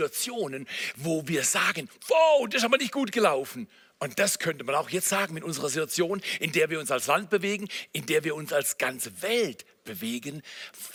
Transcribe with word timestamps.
Situationen, 0.00 0.66
wo 0.96 1.28
wir 1.28 1.44
sagen, 1.44 1.90
wow, 2.08 2.48
das 2.48 2.62
ist 2.62 2.64
aber 2.64 2.78
nicht 2.78 2.92
gut 2.92 3.12
gelaufen. 3.12 3.68
Und 3.98 4.18
das 4.18 4.38
könnte 4.38 4.64
man 4.64 4.74
auch 4.74 4.88
jetzt 4.88 5.10
sagen 5.10 5.34
mit 5.34 5.44
unserer 5.44 5.68
Situation, 5.68 6.22
in 6.38 6.52
der 6.52 6.70
wir 6.70 6.80
uns 6.80 6.90
als 6.90 7.06
Land 7.06 7.28
bewegen, 7.28 7.68
in 7.92 8.06
der 8.06 8.24
wir 8.24 8.34
uns 8.34 8.50
als 8.50 8.78
ganze 8.78 9.20
Welt 9.20 9.66
bewegen. 9.84 10.42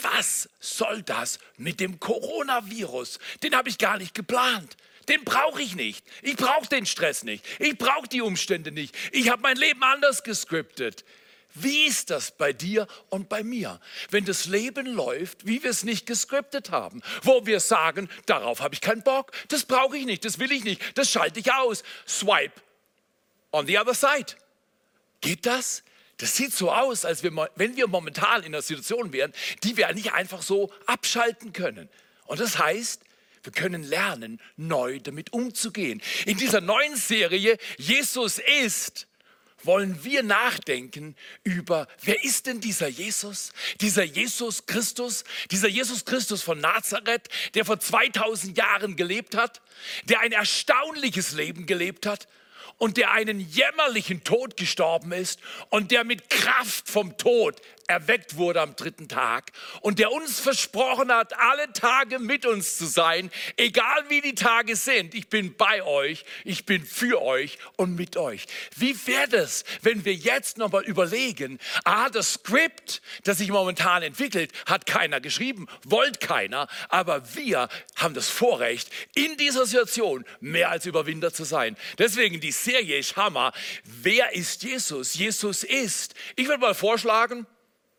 Was 0.00 0.48
soll 0.58 1.02
das 1.02 1.38
mit 1.56 1.78
dem 1.78 2.00
Coronavirus? 2.00 3.20
Den 3.44 3.54
habe 3.54 3.68
ich 3.68 3.78
gar 3.78 3.98
nicht 3.98 4.12
geplant. 4.12 4.76
Den 5.08 5.22
brauche 5.22 5.62
ich 5.62 5.76
nicht. 5.76 6.04
Ich 6.22 6.34
brauche 6.34 6.68
den 6.68 6.84
Stress 6.84 7.22
nicht. 7.22 7.44
Ich 7.60 7.78
brauche 7.78 8.08
die 8.08 8.22
Umstände 8.22 8.72
nicht. 8.72 8.92
Ich 9.12 9.28
habe 9.30 9.40
mein 9.40 9.56
Leben 9.56 9.84
anders 9.84 10.24
gescriptet. 10.24 11.04
Wie 11.58 11.86
ist 11.86 12.10
das 12.10 12.32
bei 12.32 12.52
dir 12.52 12.86
und 13.08 13.28
bei 13.28 13.42
mir, 13.42 13.80
wenn 14.10 14.24
das 14.24 14.46
Leben 14.46 14.86
läuft, 14.86 15.46
wie 15.46 15.62
wir 15.62 15.70
es 15.70 15.84
nicht 15.84 16.06
gescriptet 16.06 16.70
haben, 16.70 17.02
wo 17.22 17.46
wir 17.46 17.60
sagen, 17.60 18.08
darauf 18.26 18.60
habe 18.60 18.74
ich 18.74 18.80
keinen 18.80 19.02
Bock, 19.02 19.32
das 19.48 19.64
brauche 19.64 19.96
ich 19.96 20.04
nicht, 20.04 20.24
das 20.24 20.38
will 20.38 20.52
ich 20.52 20.64
nicht, 20.64 20.98
das 20.98 21.10
schalte 21.10 21.40
ich 21.40 21.52
aus. 21.52 21.82
Swipe 22.06 22.60
on 23.52 23.66
the 23.66 23.78
other 23.78 23.94
side. 23.94 24.34
Geht 25.20 25.46
das? 25.46 25.82
Das 26.18 26.36
sieht 26.36 26.52
so 26.52 26.70
aus, 26.70 27.04
als 27.04 27.22
wenn 27.22 27.76
wir 27.76 27.88
momentan 27.88 28.42
in 28.42 28.54
einer 28.54 28.62
Situation 28.62 29.12
wären, 29.12 29.32
die 29.64 29.76
wir 29.76 29.92
nicht 29.92 30.12
einfach 30.12 30.42
so 30.42 30.72
abschalten 30.86 31.52
können. 31.52 31.88
Und 32.24 32.40
das 32.40 32.58
heißt, 32.58 33.02
wir 33.42 33.52
können 33.52 33.82
lernen, 33.82 34.40
neu 34.56 34.98
damit 34.98 35.32
umzugehen. 35.32 36.02
In 36.24 36.36
dieser 36.36 36.60
neuen 36.60 36.96
Serie 36.96 37.58
Jesus 37.78 38.40
ist, 38.62 39.06
wollen 39.62 40.04
wir 40.04 40.22
nachdenken 40.22 41.16
über, 41.42 41.88
wer 42.02 42.22
ist 42.24 42.46
denn 42.46 42.60
dieser 42.60 42.88
Jesus? 42.88 43.52
Dieser 43.80 44.04
Jesus 44.04 44.66
Christus, 44.66 45.24
dieser 45.50 45.68
Jesus 45.68 46.04
Christus 46.04 46.42
von 46.42 46.60
Nazareth, 46.60 47.28
der 47.54 47.64
vor 47.64 47.80
2000 47.80 48.56
Jahren 48.56 48.96
gelebt 48.96 49.34
hat, 49.36 49.60
der 50.04 50.20
ein 50.20 50.32
erstaunliches 50.32 51.32
Leben 51.32 51.66
gelebt 51.66 52.06
hat 52.06 52.28
und 52.78 52.96
der 52.96 53.12
einen 53.12 53.40
jämmerlichen 53.40 54.24
Tod 54.24 54.56
gestorben 54.56 55.12
ist 55.12 55.40
und 55.70 55.90
der 55.90 56.04
mit 56.04 56.28
Kraft 56.28 56.88
vom 56.88 57.16
Tod 57.16 57.60
erweckt 57.86 58.36
wurde 58.36 58.60
am 58.60 58.76
dritten 58.76 59.08
Tag 59.08 59.52
und 59.80 59.98
der 59.98 60.12
uns 60.12 60.40
versprochen 60.40 61.12
hat, 61.12 61.38
alle 61.38 61.72
Tage 61.72 62.18
mit 62.18 62.46
uns 62.46 62.76
zu 62.76 62.86
sein, 62.86 63.30
egal 63.56 64.04
wie 64.08 64.20
die 64.20 64.34
Tage 64.34 64.76
sind. 64.76 65.14
Ich 65.14 65.28
bin 65.28 65.56
bei 65.56 65.82
euch, 65.82 66.24
ich 66.44 66.66
bin 66.66 66.84
für 66.84 67.22
euch 67.22 67.58
und 67.76 67.94
mit 67.94 68.16
euch. 68.16 68.46
Wie 68.76 68.96
wäre 69.06 69.36
es, 69.36 69.64
wenn 69.82 70.04
wir 70.04 70.14
jetzt 70.14 70.58
nochmal 70.58 70.84
überlegen, 70.84 71.58
ah, 71.84 72.08
das 72.10 72.34
Skript, 72.34 73.02
das 73.24 73.38
sich 73.38 73.50
momentan 73.50 74.02
entwickelt, 74.02 74.52
hat 74.66 74.86
keiner 74.86 75.20
geschrieben, 75.20 75.66
wollt 75.84 76.20
keiner, 76.20 76.68
aber 76.88 77.34
wir 77.34 77.68
haben 77.96 78.14
das 78.14 78.28
Vorrecht, 78.28 78.90
in 79.14 79.36
dieser 79.36 79.66
Situation 79.66 80.24
mehr 80.40 80.70
als 80.70 80.86
Überwinder 80.86 81.32
zu 81.32 81.44
sein. 81.44 81.76
Deswegen 81.98 82.40
die 82.40 82.52
Serie 82.52 82.98
ist 82.98 83.16
Hammer. 83.16 83.52
Wer 83.84 84.34
ist 84.34 84.62
Jesus? 84.62 85.14
Jesus 85.14 85.62
ist. 85.62 86.14
Ich 86.36 86.48
würde 86.48 86.60
mal 86.60 86.74
vorschlagen, 86.74 87.46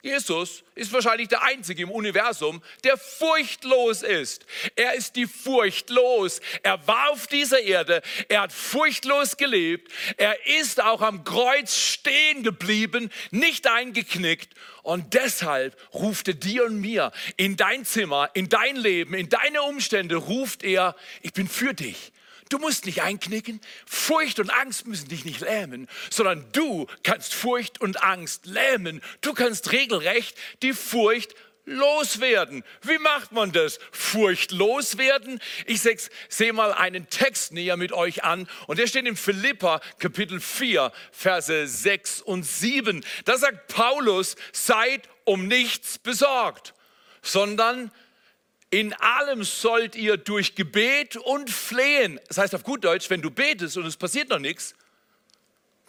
Jesus 0.07 0.63
ist 0.73 0.93
wahrscheinlich 0.93 1.27
der 1.27 1.43
Einzige 1.43 1.83
im 1.83 1.91
Universum, 1.91 2.63
der 2.85 2.97
furchtlos 2.97 4.03
ist. 4.03 4.45
Er 4.77 4.93
ist 4.93 5.17
die 5.17 5.25
Furcht 5.25 5.89
los. 5.89 6.39
Er 6.63 6.87
war 6.87 7.09
auf 7.11 7.27
dieser 7.27 7.59
Erde. 7.59 8.01
Er 8.29 8.41
hat 8.43 8.53
furchtlos 8.53 9.35
gelebt. 9.35 9.91
Er 10.15 10.47
ist 10.59 10.81
auch 10.81 11.01
am 11.01 11.25
Kreuz 11.25 11.75
stehen 11.75 12.41
geblieben, 12.41 13.11
nicht 13.31 13.67
eingeknickt. 13.67 14.53
Und 14.81 15.13
deshalb 15.13 15.75
ruft 15.93 16.29
er 16.29 16.35
dir 16.35 16.63
und 16.63 16.79
mir 16.79 17.11
in 17.35 17.57
dein 17.57 17.83
Zimmer, 17.83 18.29
in 18.33 18.47
dein 18.47 18.77
Leben, 18.77 19.13
in 19.13 19.27
deine 19.27 19.61
Umstände, 19.63 20.15
ruft 20.15 20.63
er, 20.63 20.95
ich 21.21 21.33
bin 21.33 21.49
für 21.49 21.73
dich. 21.73 22.13
Du 22.49 22.59
musst 22.59 22.85
nicht 22.85 23.01
einknicken. 23.01 23.61
Furcht 23.85 24.39
und 24.39 24.49
Angst 24.49 24.87
müssen 24.87 25.09
dich 25.09 25.25
nicht 25.25 25.41
lähmen, 25.41 25.87
sondern 26.09 26.45
du 26.51 26.87
kannst 27.03 27.33
Furcht 27.33 27.81
und 27.81 28.03
Angst 28.03 28.45
lähmen. 28.45 29.01
Du 29.21 29.33
kannst 29.33 29.71
regelrecht 29.71 30.37
die 30.61 30.73
Furcht 30.73 31.35
loswerden. 31.67 32.63
Wie 32.81 32.97
macht 32.97 33.33
man 33.33 33.51
das? 33.51 33.79
Furcht 33.91 34.51
loswerden? 34.51 35.39
Ich 35.65 35.81
sehe 36.29 36.53
mal 36.53 36.73
einen 36.73 37.09
Text 37.09 37.51
näher 37.51 37.77
mit 37.77 37.91
euch 37.91 38.23
an 38.23 38.47
und 38.67 38.79
der 38.79 38.87
steht 38.87 39.05
in 39.05 39.17
Philippa 39.17 39.81
Kapitel 39.99 40.39
4, 40.39 40.91
Verse 41.11 41.67
6 41.67 42.21
und 42.21 42.43
7. 42.43 43.05
Da 43.25 43.37
sagt 43.37 43.67
Paulus, 43.67 44.35
seid 44.53 45.07
um 45.25 45.47
nichts 45.47 45.99
besorgt, 45.99 46.73
sondern 47.21 47.91
in 48.69 48.93
allem 48.93 49.43
sollt 49.43 49.95
ihr 49.95 50.17
durch 50.17 50.55
Gebet 50.55 51.15
und 51.15 51.49
Flehen, 51.49 52.19
das 52.27 52.37
heißt 52.37 52.55
auf 52.55 52.63
gut 52.63 52.83
Deutsch, 52.83 53.09
wenn 53.09 53.21
du 53.21 53.31
betest 53.31 53.77
und 53.77 53.85
es 53.85 53.97
passiert 53.97 54.29
noch 54.29 54.39
nichts, 54.39 54.75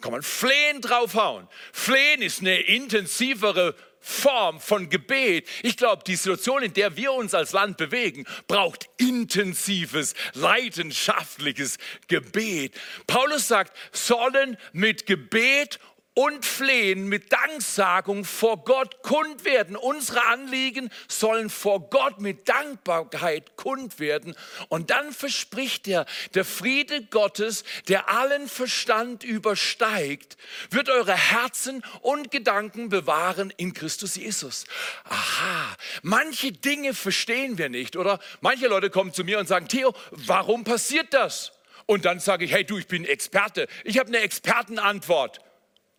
kann 0.01 0.13
man 0.13 0.23
Flehen 0.23 0.81
draufhauen. 0.81 1.47
Flehen 1.73 2.21
ist 2.21 2.39
eine 2.39 2.61
intensivere 2.61 3.75
Form 3.99 4.61
von 4.61 4.89
Gebet. 4.89 5.47
Ich 5.61 5.75
glaube, 5.75 6.03
die 6.07 6.15
Situation, 6.15 6.63
in 6.63 6.73
der 6.73 6.95
wir 6.95 7.11
uns 7.11 7.33
als 7.33 7.51
Land 7.51 7.75
bewegen, 7.75 8.25
braucht 8.47 8.85
intensives, 8.97 10.13
leidenschaftliches 10.33 11.77
Gebet. 12.07 12.79
Paulus 13.07 13.49
sagt, 13.49 13.75
sollen 13.91 14.57
mit 14.71 15.05
Gebet 15.05 15.79
und 16.19 16.45
Flehen 16.45 17.07
mit 17.07 17.31
Danksagung 17.31 18.25
vor 18.25 18.65
Gott 18.65 19.03
kund 19.03 19.45
werden. 19.45 19.77
Unsere 19.77 20.25
Anliegen 20.25 20.89
sollen 21.07 21.49
vor 21.49 21.89
Gott 21.89 22.19
mit 22.19 22.49
Dankbarkeit 22.49 23.55
kund 23.55 24.01
werden. 24.01 24.35
Und 24.67 24.89
dann 24.89 25.13
verspricht 25.13 25.87
er, 25.87 26.05
der 26.33 26.43
Friede 26.43 27.05
Gottes, 27.05 27.63
der 27.87 28.09
allen 28.09 28.49
Verstand 28.49 29.23
übersteigt, 29.23 30.35
wird 30.71 30.89
eure 30.89 31.15
Herzen 31.15 31.85
und 32.01 32.31
Gedanken 32.31 32.89
bewahren 32.89 33.53
in 33.55 33.73
Christus 33.73 34.17
Jesus. 34.17 34.65
Aha, 35.05 35.73
manche 36.01 36.51
Dinge 36.51 36.93
verstehen 36.93 37.57
wir 37.57 37.69
nicht, 37.69 37.95
oder? 37.95 38.19
Manche 38.41 38.67
Leute 38.67 38.89
kommen 38.89 39.13
zu 39.13 39.23
mir 39.23 39.39
und 39.39 39.47
sagen, 39.47 39.69
Theo, 39.69 39.93
warum 40.11 40.65
passiert 40.65 41.13
das? 41.13 41.53
Und 41.85 42.03
dann 42.03 42.19
sage 42.19 42.43
ich, 42.43 42.51
hey 42.51 42.65
du, 42.65 42.77
ich 42.77 42.87
bin 42.87 43.05
Experte. 43.05 43.69
Ich 43.85 43.97
habe 43.97 44.09
eine 44.09 44.19
Expertenantwort. 44.19 45.39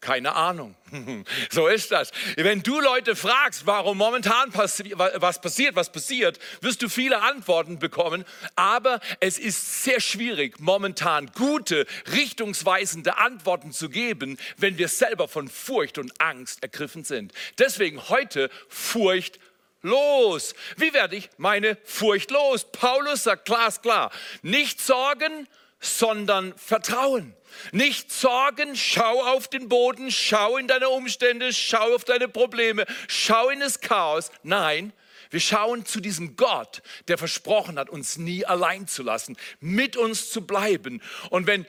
Keine 0.01 0.35
Ahnung. 0.35 0.75
So 1.51 1.69
ist 1.69 1.93
das. 1.93 2.11
Wenn 2.37 2.63
du 2.63 2.81
Leute 2.81 3.15
fragst, 3.15 3.67
warum 3.67 3.99
momentan 3.99 4.51
passi 4.51 4.93
was 4.97 5.41
passiert, 5.41 5.77
was 5.77 5.93
passiert, 5.93 6.39
wirst 6.61 6.83
du 6.83 6.89
viele 6.89 7.23
Antworten 7.23 7.79
bekommen. 7.79 8.25
Aber 8.57 9.01
es 9.21 9.39
ist 9.39 9.85
sehr 9.85 10.01
schwierig, 10.01 10.59
momentan 10.59 11.31
gute, 11.35 11.87
richtungsweisende 12.13 13.19
Antworten 13.19 13.73
zu 13.73 13.89
geben, 13.89 14.39
wenn 14.57 14.79
wir 14.79 14.89
selber 14.89 15.29
von 15.29 15.49
Furcht 15.49 15.99
und 15.99 16.21
Angst 16.21 16.63
ergriffen 16.63 17.05
sind. 17.05 17.33
Deswegen 17.59 18.09
heute 18.09 18.51
Furcht 18.69 19.39
los. 19.83 20.55
Wie 20.77 20.93
werde 20.93 21.17
ich 21.17 21.31
meine 21.37 21.77
Furcht 21.85 22.31
los? 22.31 22.71
Paulus 22.73 23.25
sagt 23.25 23.45
glasklar, 23.45 24.11
nicht 24.43 24.81
sorgen, 24.81 25.47
sondern 25.81 26.55
vertrauen. 26.57 27.35
Nicht 27.73 28.13
sorgen, 28.13 28.77
schau 28.77 29.23
auf 29.25 29.49
den 29.49 29.69
Boden, 29.69 30.11
schau 30.11 30.57
in 30.57 30.69
deine 30.69 30.89
Umstände, 30.89 31.53
schau 31.53 31.95
auf 31.95 32.05
deine 32.05 32.29
Probleme, 32.29 32.87
schau 33.09 33.49
in 33.49 33.61
das 33.61 33.81
Chaos. 33.81 34.31
Nein, 34.43 34.93
wir 35.31 35.41
schauen 35.41 35.87
zu 35.87 36.01
diesem 36.01 36.37
Gott, 36.37 36.83
der 37.09 37.17
versprochen 37.17 37.79
hat, 37.79 37.89
uns 37.89 38.19
nie 38.19 38.45
allein 38.45 38.89
zu 38.89 39.03
lassen, 39.03 39.37
mit 39.61 39.97
uns 39.97 40.31
zu 40.31 40.47
bleiben. 40.47 41.01
Und 41.31 41.47
wenn 41.47 41.67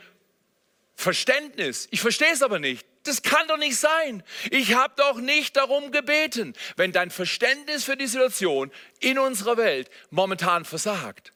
Verständnis, 0.95 1.87
ich 1.91 2.01
verstehe 2.01 2.31
es 2.33 2.41
aber 2.41 2.59
nicht, 2.59 2.85
das 3.03 3.23
kann 3.23 3.47
doch 3.47 3.57
nicht 3.57 3.77
sein. 3.77 4.23
Ich 4.51 4.75
habe 4.75 4.93
doch 4.97 5.19
nicht 5.19 5.57
darum 5.57 5.91
gebeten. 5.91 6.53
Wenn 6.75 6.91
dein 6.91 7.09
Verständnis 7.09 7.83
für 7.83 7.97
die 7.97 8.07
Situation 8.07 8.71
in 8.99 9.17
unserer 9.17 9.57
Welt 9.57 9.89
momentan 10.11 10.65
versagt, 10.65 11.33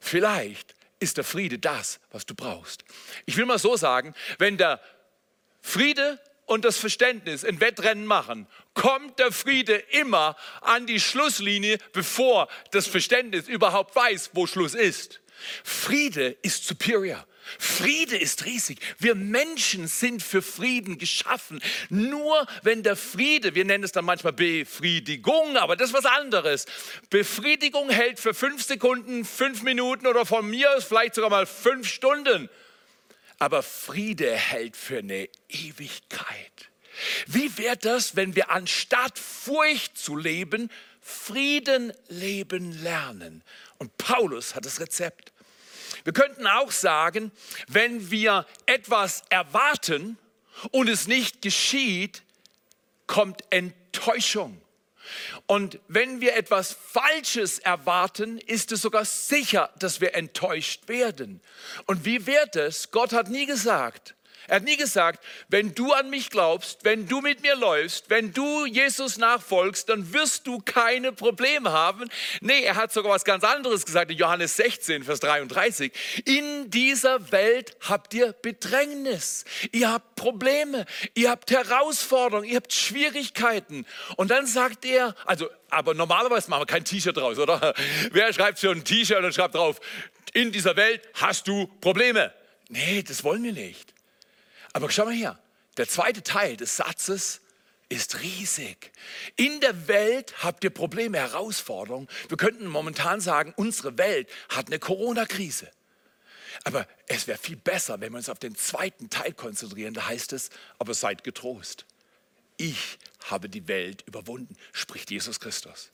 vielleicht 0.00 0.73
ist 1.00 1.16
der 1.16 1.24
Friede 1.24 1.58
das, 1.58 2.00
was 2.10 2.26
du 2.26 2.34
brauchst. 2.34 2.84
Ich 3.26 3.36
will 3.36 3.46
mal 3.46 3.58
so 3.58 3.76
sagen, 3.76 4.14
wenn 4.38 4.56
der 4.56 4.80
Friede 5.60 6.20
und 6.46 6.64
das 6.64 6.76
Verständnis 6.76 7.44
ein 7.44 7.60
Wettrennen 7.60 8.06
machen, 8.06 8.46
kommt 8.74 9.18
der 9.18 9.32
Friede 9.32 9.74
immer 9.74 10.36
an 10.60 10.86
die 10.86 11.00
Schlusslinie, 11.00 11.78
bevor 11.92 12.48
das 12.70 12.86
Verständnis 12.86 13.48
überhaupt 13.48 13.96
weiß, 13.96 14.30
wo 14.34 14.46
Schluss 14.46 14.74
ist. 14.74 15.20
Friede 15.62 16.36
ist 16.42 16.64
superior. 16.66 17.26
Friede 17.58 18.16
ist 18.16 18.44
riesig. 18.44 18.80
Wir 18.98 19.14
Menschen 19.14 19.86
sind 19.86 20.22
für 20.22 20.42
Frieden 20.42 20.98
geschaffen. 20.98 21.60
Nur 21.88 22.46
wenn 22.62 22.82
der 22.82 22.96
Friede, 22.96 23.54
wir 23.54 23.64
nennen 23.64 23.84
es 23.84 23.92
dann 23.92 24.04
manchmal 24.04 24.32
Befriedigung, 24.32 25.56
aber 25.56 25.76
das 25.76 25.90
ist 25.90 25.94
was 25.94 26.06
anderes. 26.06 26.66
Befriedigung 27.10 27.90
hält 27.90 28.20
für 28.20 28.34
fünf 28.34 28.64
Sekunden, 28.64 29.24
fünf 29.24 29.62
Minuten 29.62 30.06
oder 30.06 30.26
von 30.26 30.48
mir 30.48 30.74
aus 30.74 30.84
vielleicht 30.84 31.14
sogar 31.14 31.30
mal 31.30 31.46
fünf 31.46 31.88
Stunden. 31.88 32.48
Aber 33.38 33.62
Friede 33.62 34.32
hält 34.32 34.76
für 34.76 34.98
eine 34.98 35.28
Ewigkeit. 35.48 36.70
Wie 37.26 37.58
wäre 37.58 37.76
das, 37.76 38.16
wenn 38.16 38.36
wir 38.36 38.50
anstatt 38.50 39.18
Furcht 39.18 39.98
zu 39.98 40.16
leben, 40.16 40.70
Frieden 41.00 41.92
leben 42.08 42.72
lernen? 42.82 43.42
Und 43.78 43.96
Paulus 43.98 44.54
hat 44.54 44.64
das 44.64 44.80
Rezept. 44.80 45.33
Wir 46.04 46.12
könnten 46.12 46.46
auch 46.46 46.70
sagen, 46.70 47.32
wenn 47.66 48.10
wir 48.10 48.46
etwas 48.66 49.24
erwarten 49.30 50.18
und 50.70 50.88
es 50.88 51.08
nicht 51.08 51.42
geschieht, 51.42 52.22
kommt 53.06 53.42
Enttäuschung. 53.50 54.60
Und 55.46 55.78
wenn 55.88 56.20
wir 56.20 56.36
etwas 56.36 56.72
Falsches 56.72 57.58
erwarten, 57.58 58.38
ist 58.38 58.72
es 58.72 58.82
sogar 58.82 59.04
sicher, 59.04 59.70
dass 59.78 60.00
wir 60.00 60.14
enttäuscht 60.14 60.88
werden. 60.88 61.40
Und 61.86 62.04
wie 62.04 62.26
wird 62.26 62.56
es? 62.56 62.90
Gott 62.90 63.12
hat 63.12 63.28
nie 63.28 63.46
gesagt, 63.46 64.14
er 64.48 64.56
hat 64.56 64.64
nie 64.64 64.76
gesagt, 64.76 65.24
wenn 65.48 65.74
du 65.74 65.92
an 65.92 66.10
mich 66.10 66.30
glaubst, 66.30 66.84
wenn 66.84 67.06
du 67.08 67.20
mit 67.20 67.42
mir 67.42 67.56
läufst, 67.56 68.10
wenn 68.10 68.32
du 68.32 68.66
Jesus 68.66 69.16
nachfolgst, 69.16 69.88
dann 69.88 70.12
wirst 70.12 70.46
du 70.46 70.58
keine 70.58 71.12
Probleme 71.12 71.72
haben. 71.72 72.08
Nee, 72.40 72.62
er 72.62 72.76
hat 72.76 72.92
sogar 72.92 73.12
was 73.12 73.24
ganz 73.24 73.44
anderes 73.44 73.86
gesagt 73.86 74.10
in 74.10 74.18
Johannes 74.18 74.56
16, 74.56 75.04
Vers 75.04 75.20
33. 75.20 75.92
In 76.24 76.70
dieser 76.70 77.32
Welt 77.32 77.76
habt 77.80 78.12
ihr 78.14 78.32
Bedrängnis, 78.32 79.44
ihr 79.72 79.92
habt 79.92 80.16
Probleme, 80.16 80.84
ihr 81.14 81.30
habt 81.30 81.50
Herausforderungen, 81.50 82.48
ihr 82.48 82.56
habt 82.56 82.72
Schwierigkeiten. 82.72 83.86
Und 84.16 84.30
dann 84.30 84.46
sagt 84.46 84.84
er, 84.84 85.14
also, 85.24 85.48
aber 85.70 85.94
normalerweise 85.94 86.50
machen 86.50 86.62
wir 86.62 86.66
kein 86.66 86.84
T-Shirt 86.84 87.16
draus, 87.16 87.38
oder? 87.38 87.74
Wer 88.12 88.32
schreibt 88.32 88.58
schon 88.60 88.78
ein 88.78 88.84
T-Shirt 88.84 89.24
und 89.24 89.34
schreibt 89.34 89.54
drauf, 89.54 89.80
in 90.32 90.52
dieser 90.52 90.76
Welt 90.76 91.02
hast 91.14 91.48
du 91.48 91.66
Probleme? 91.80 92.32
Nee, 92.68 93.02
das 93.02 93.24
wollen 93.24 93.42
wir 93.42 93.52
nicht. 93.52 93.93
Aber 94.74 94.90
schau 94.90 95.06
mal 95.06 95.14
her, 95.14 95.38
der 95.78 95.88
zweite 95.88 96.22
Teil 96.22 96.58
des 96.58 96.76
Satzes 96.76 97.40
ist 97.88 98.20
riesig. 98.20 98.92
In 99.36 99.60
der 99.60 99.88
Welt 99.88 100.42
habt 100.42 100.64
ihr 100.64 100.70
Probleme, 100.70 101.18
Herausforderungen. 101.18 102.08
Wir 102.28 102.36
könnten 102.36 102.66
momentan 102.66 103.20
sagen, 103.20 103.54
unsere 103.56 103.96
Welt 103.98 104.28
hat 104.48 104.66
eine 104.66 104.78
Corona-Krise. 104.78 105.70
Aber 106.64 106.86
es 107.06 107.26
wäre 107.26 107.38
viel 107.38 107.56
besser, 107.56 108.00
wenn 108.00 108.12
wir 108.12 108.18
uns 108.18 108.28
auf 108.28 108.38
den 108.38 108.56
zweiten 108.56 109.10
Teil 109.10 109.32
konzentrieren. 109.32 109.94
Da 109.94 110.06
heißt 110.08 110.32
es, 110.32 110.50
aber 110.78 110.94
seid 110.94 111.24
getrost. 111.24 111.86
Ich 112.56 112.98
habe 113.26 113.48
die 113.48 113.66
Welt 113.68 114.02
überwunden, 114.06 114.56
spricht 114.72 115.10
Jesus 115.10 115.40
Christus. 115.40 115.90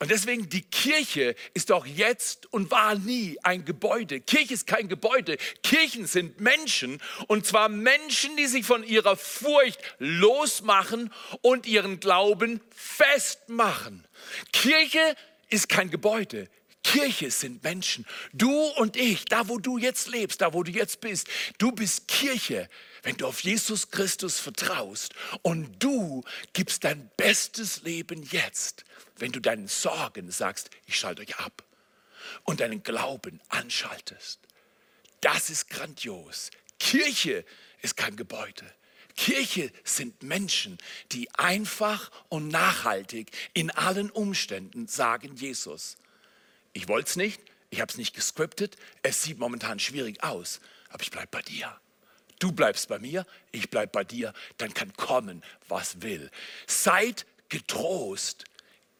Und 0.00 0.10
deswegen, 0.10 0.48
die 0.48 0.62
Kirche 0.62 1.36
ist 1.52 1.68
doch 1.68 1.84
jetzt 1.84 2.50
und 2.54 2.70
war 2.70 2.94
nie 2.94 3.36
ein 3.42 3.66
Gebäude. 3.66 4.20
Kirche 4.20 4.54
ist 4.54 4.66
kein 4.66 4.88
Gebäude. 4.88 5.36
Kirchen 5.62 6.06
sind 6.06 6.40
Menschen. 6.40 7.02
Und 7.26 7.44
zwar 7.44 7.68
Menschen, 7.68 8.34
die 8.38 8.46
sich 8.46 8.64
von 8.64 8.82
ihrer 8.82 9.18
Furcht 9.18 9.78
losmachen 9.98 11.12
und 11.42 11.66
ihren 11.66 12.00
Glauben 12.00 12.62
festmachen. 12.74 14.06
Kirche 14.52 15.16
ist 15.50 15.68
kein 15.68 15.90
Gebäude. 15.90 16.48
Kirche 16.82 17.30
sind 17.30 17.62
Menschen. 17.62 18.06
Du 18.32 18.50
und 18.50 18.96
ich, 18.96 19.26
da 19.26 19.48
wo 19.48 19.58
du 19.58 19.76
jetzt 19.76 20.08
lebst, 20.08 20.40
da 20.40 20.54
wo 20.54 20.62
du 20.62 20.70
jetzt 20.70 21.02
bist, 21.02 21.28
du 21.58 21.72
bist 21.72 22.08
Kirche, 22.08 22.70
wenn 23.02 23.16
du 23.16 23.26
auf 23.26 23.40
Jesus 23.40 23.90
Christus 23.90 24.38
vertraust 24.38 25.14
und 25.42 25.82
du 25.82 26.22
gibst 26.52 26.84
dein 26.84 27.10
bestes 27.16 27.82
Leben 27.82 28.22
jetzt 28.22 28.84
wenn 29.20 29.32
du 29.32 29.40
deinen 29.40 29.68
Sorgen 29.68 30.30
sagst, 30.30 30.70
ich 30.86 30.98
schalte 30.98 31.22
euch 31.22 31.36
ab 31.38 31.62
und 32.44 32.60
deinen 32.60 32.82
Glauben 32.82 33.40
anschaltest. 33.48 34.40
Das 35.20 35.50
ist 35.50 35.68
grandios. 35.68 36.50
Kirche 36.78 37.44
ist 37.82 37.96
kein 37.96 38.16
Gebäude. 38.16 38.64
Kirche 39.16 39.70
sind 39.84 40.22
Menschen, 40.22 40.78
die 41.12 41.32
einfach 41.34 42.10
und 42.28 42.48
nachhaltig 42.48 43.30
in 43.52 43.70
allen 43.70 44.10
Umständen 44.10 44.86
sagen, 44.86 45.36
Jesus, 45.36 45.96
ich 46.72 46.88
wollte 46.88 47.10
es 47.10 47.16
nicht, 47.16 47.42
ich 47.68 47.80
habe 47.80 47.90
es 47.90 47.98
nicht 47.98 48.14
gescriptet, 48.14 48.76
es 49.02 49.22
sieht 49.22 49.38
momentan 49.38 49.78
schwierig 49.78 50.22
aus, 50.22 50.60
aber 50.88 51.02
ich 51.02 51.10
bleibe 51.10 51.28
bei 51.30 51.42
dir. 51.42 51.78
Du 52.40 52.50
bleibst 52.50 52.88
bei 52.88 52.98
mir, 52.98 53.24
ich 53.52 53.70
bleibe 53.70 53.92
bei 53.92 54.02
dir, 54.02 54.32
dann 54.56 54.74
kann 54.74 54.92
kommen, 54.94 55.42
was 55.68 56.02
will. 56.02 56.30
Seid 56.66 57.26
getrost, 57.48 58.44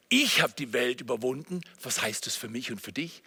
ich 0.08 0.42
habe 0.42 0.52
die 0.58 0.72
Welt 0.72 1.00
überwunden. 1.00 1.62
Was 1.82 2.02
heißt 2.02 2.26
es 2.26 2.36
für 2.36 2.48
mich 2.48 2.70
und 2.70 2.80
für 2.80 2.92
dich? 2.92 3.22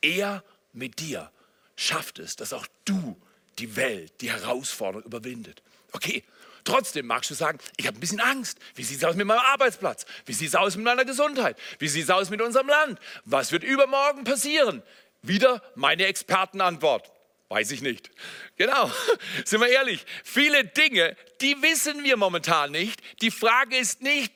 Er 0.00 0.42
mit 0.72 1.00
dir 1.00 1.30
schafft 1.76 2.18
es, 2.20 2.36
dass 2.36 2.52
auch 2.52 2.66
du 2.84 3.20
die 3.58 3.76
Welt, 3.76 4.12
die 4.20 4.30
Herausforderung 4.30 5.04
überwindet. 5.04 5.62
Okay, 5.92 6.24
Trotzdem 6.66 7.06
magst 7.06 7.30
du 7.30 7.34
sagen, 7.34 7.58
ich 7.76 7.86
habe 7.86 7.98
ein 7.98 8.00
bisschen 8.00 8.20
Angst. 8.20 8.58
Wie 8.74 8.84
sieht 8.84 8.96
es 8.96 9.04
aus 9.04 9.16
mit 9.16 9.26
meinem 9.26 9.40
Arbeitsplatz? 9.40 10.06
Wie 10.24 10.32
sieht 10.32 10.48
es 10.48 10.54
aus 10.54 10.76
mit 10.76 10.86
meiner 10.86 11.04
Gesundheit? 11.04 11.58
Wie 11.78 11.88
sieht 11.88 12.04
es 12.04 12.10
aus 12.10 12.30
mit 12.30 12.40
unserem 12.40 12.68
Land? 12.68 12.98
Was 13.26 13.52
wird 13.52 13.64
übermorgen 13.64 14.24
passieren? 14.24 14.82
Wieder 15.20 15.62
meine 15.74 16.06
Expertenantwort. 16.06 17.12
Weiß 17.48 17.70
ich 17.70 17.82
nicht. 17.82 18.10
Genau, 18.56 18.90
sind 19.44 19.60
wir 19.60 19.68
ehrlich. 19.68 20.04
Viele 20.24 20.64
Dinge, 20.64 21.16
die 21.40 21.60
wissen 21.62 22.02
wir 22.02 22.16
momentan 22.16 22.72
nicht. 22.72 23.00
Die 23.20 23.30
Frage 23.30 23.76
ist 23.76 24.02
nicht, 24.02 24.32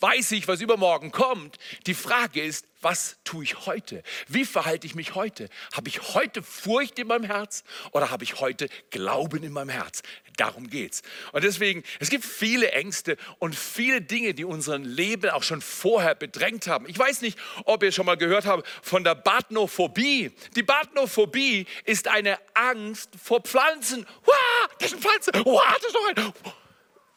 weiß 0.00 0.32
ich, 0.32 0.46
was 0.46 0.60
übermorgen 0.60 1.10
kommt. 1.10 1.56
Die 1.86 1.94
Frage 1.94 2.42
ist, 2.42 2.66
was 2.86 3.16
tue 3.24 3.42
ich 3.42 3.66
heute? 3.66 4.04
Wie 4.28 4.44
verhalte 4.44 4.86
ich 4.86 4.94
mich 4.94 5.16
heute? 5.16 5.48
Habe 5.72 5.88
ich 5.88 6.14
heute 6.14 6.40
Furcht 6.40 7.00
in 7.00 7.08
meinem 7.08 7.24
Herz 7.24 7.64
oder 7.90 8.12
habe 8.12 8.22
ich 8.22 8.38
heute 8.38 8.68
Glauben 8.90 9.42
in 9.42 9.52
meinem 9.52 9.70
Herz? 9.70 10.02
Darum 10.36 10.70
geht's. 10.70 11.02
Und 11.32 11.42
deswegen, 11.42 11.82
es 11.98 12.10
gibt 12.10 12.24
viele 12.24 12.70
Ängste 12.70 13.16
und 13.40 13.56
viele 13.56 14.02
Dinge, 14.02 14.34
die 14.34 14.44
unseren 14.44 14.84
Leben 14.84 15.30
auch 15.30 15.42
schon 15.42 15.62
vorher 15.62 16.14
bedrängt 16.14 16.68
haben. 16.68 16.88
Ich 16.88 16.96
weiß 16.96 17.22
nicht, 17.22 17.36
ob 17.64 17.82
ihr 17.82 17.90
schon 17.90 18.06
mal 18.06 18.16
gehört 18.16 18.46
habt 18.46 18.68
von 18.82 19.02
der 19.02 19.16
Badnophobie. 19.16 20.30
Die 20.54 20.62
Badnophobie 20.62 21.66
ist 21.86 22.06
eine 22.06 22.38
Angst 22.54 23.10
vor 23.20 23.40
Pflanzen. 23.40 24.06
Wow, 24.24 24.68
das 24.78 24.92
ist 24.92 24.94
eine 24.94 25.02
Pflanze. 25.02 25.32
Wow, 25.44 25.60
das 25.74 25.86
ist 25.86 25.92
noch 25.92 26.06
ein. 26.06 26.54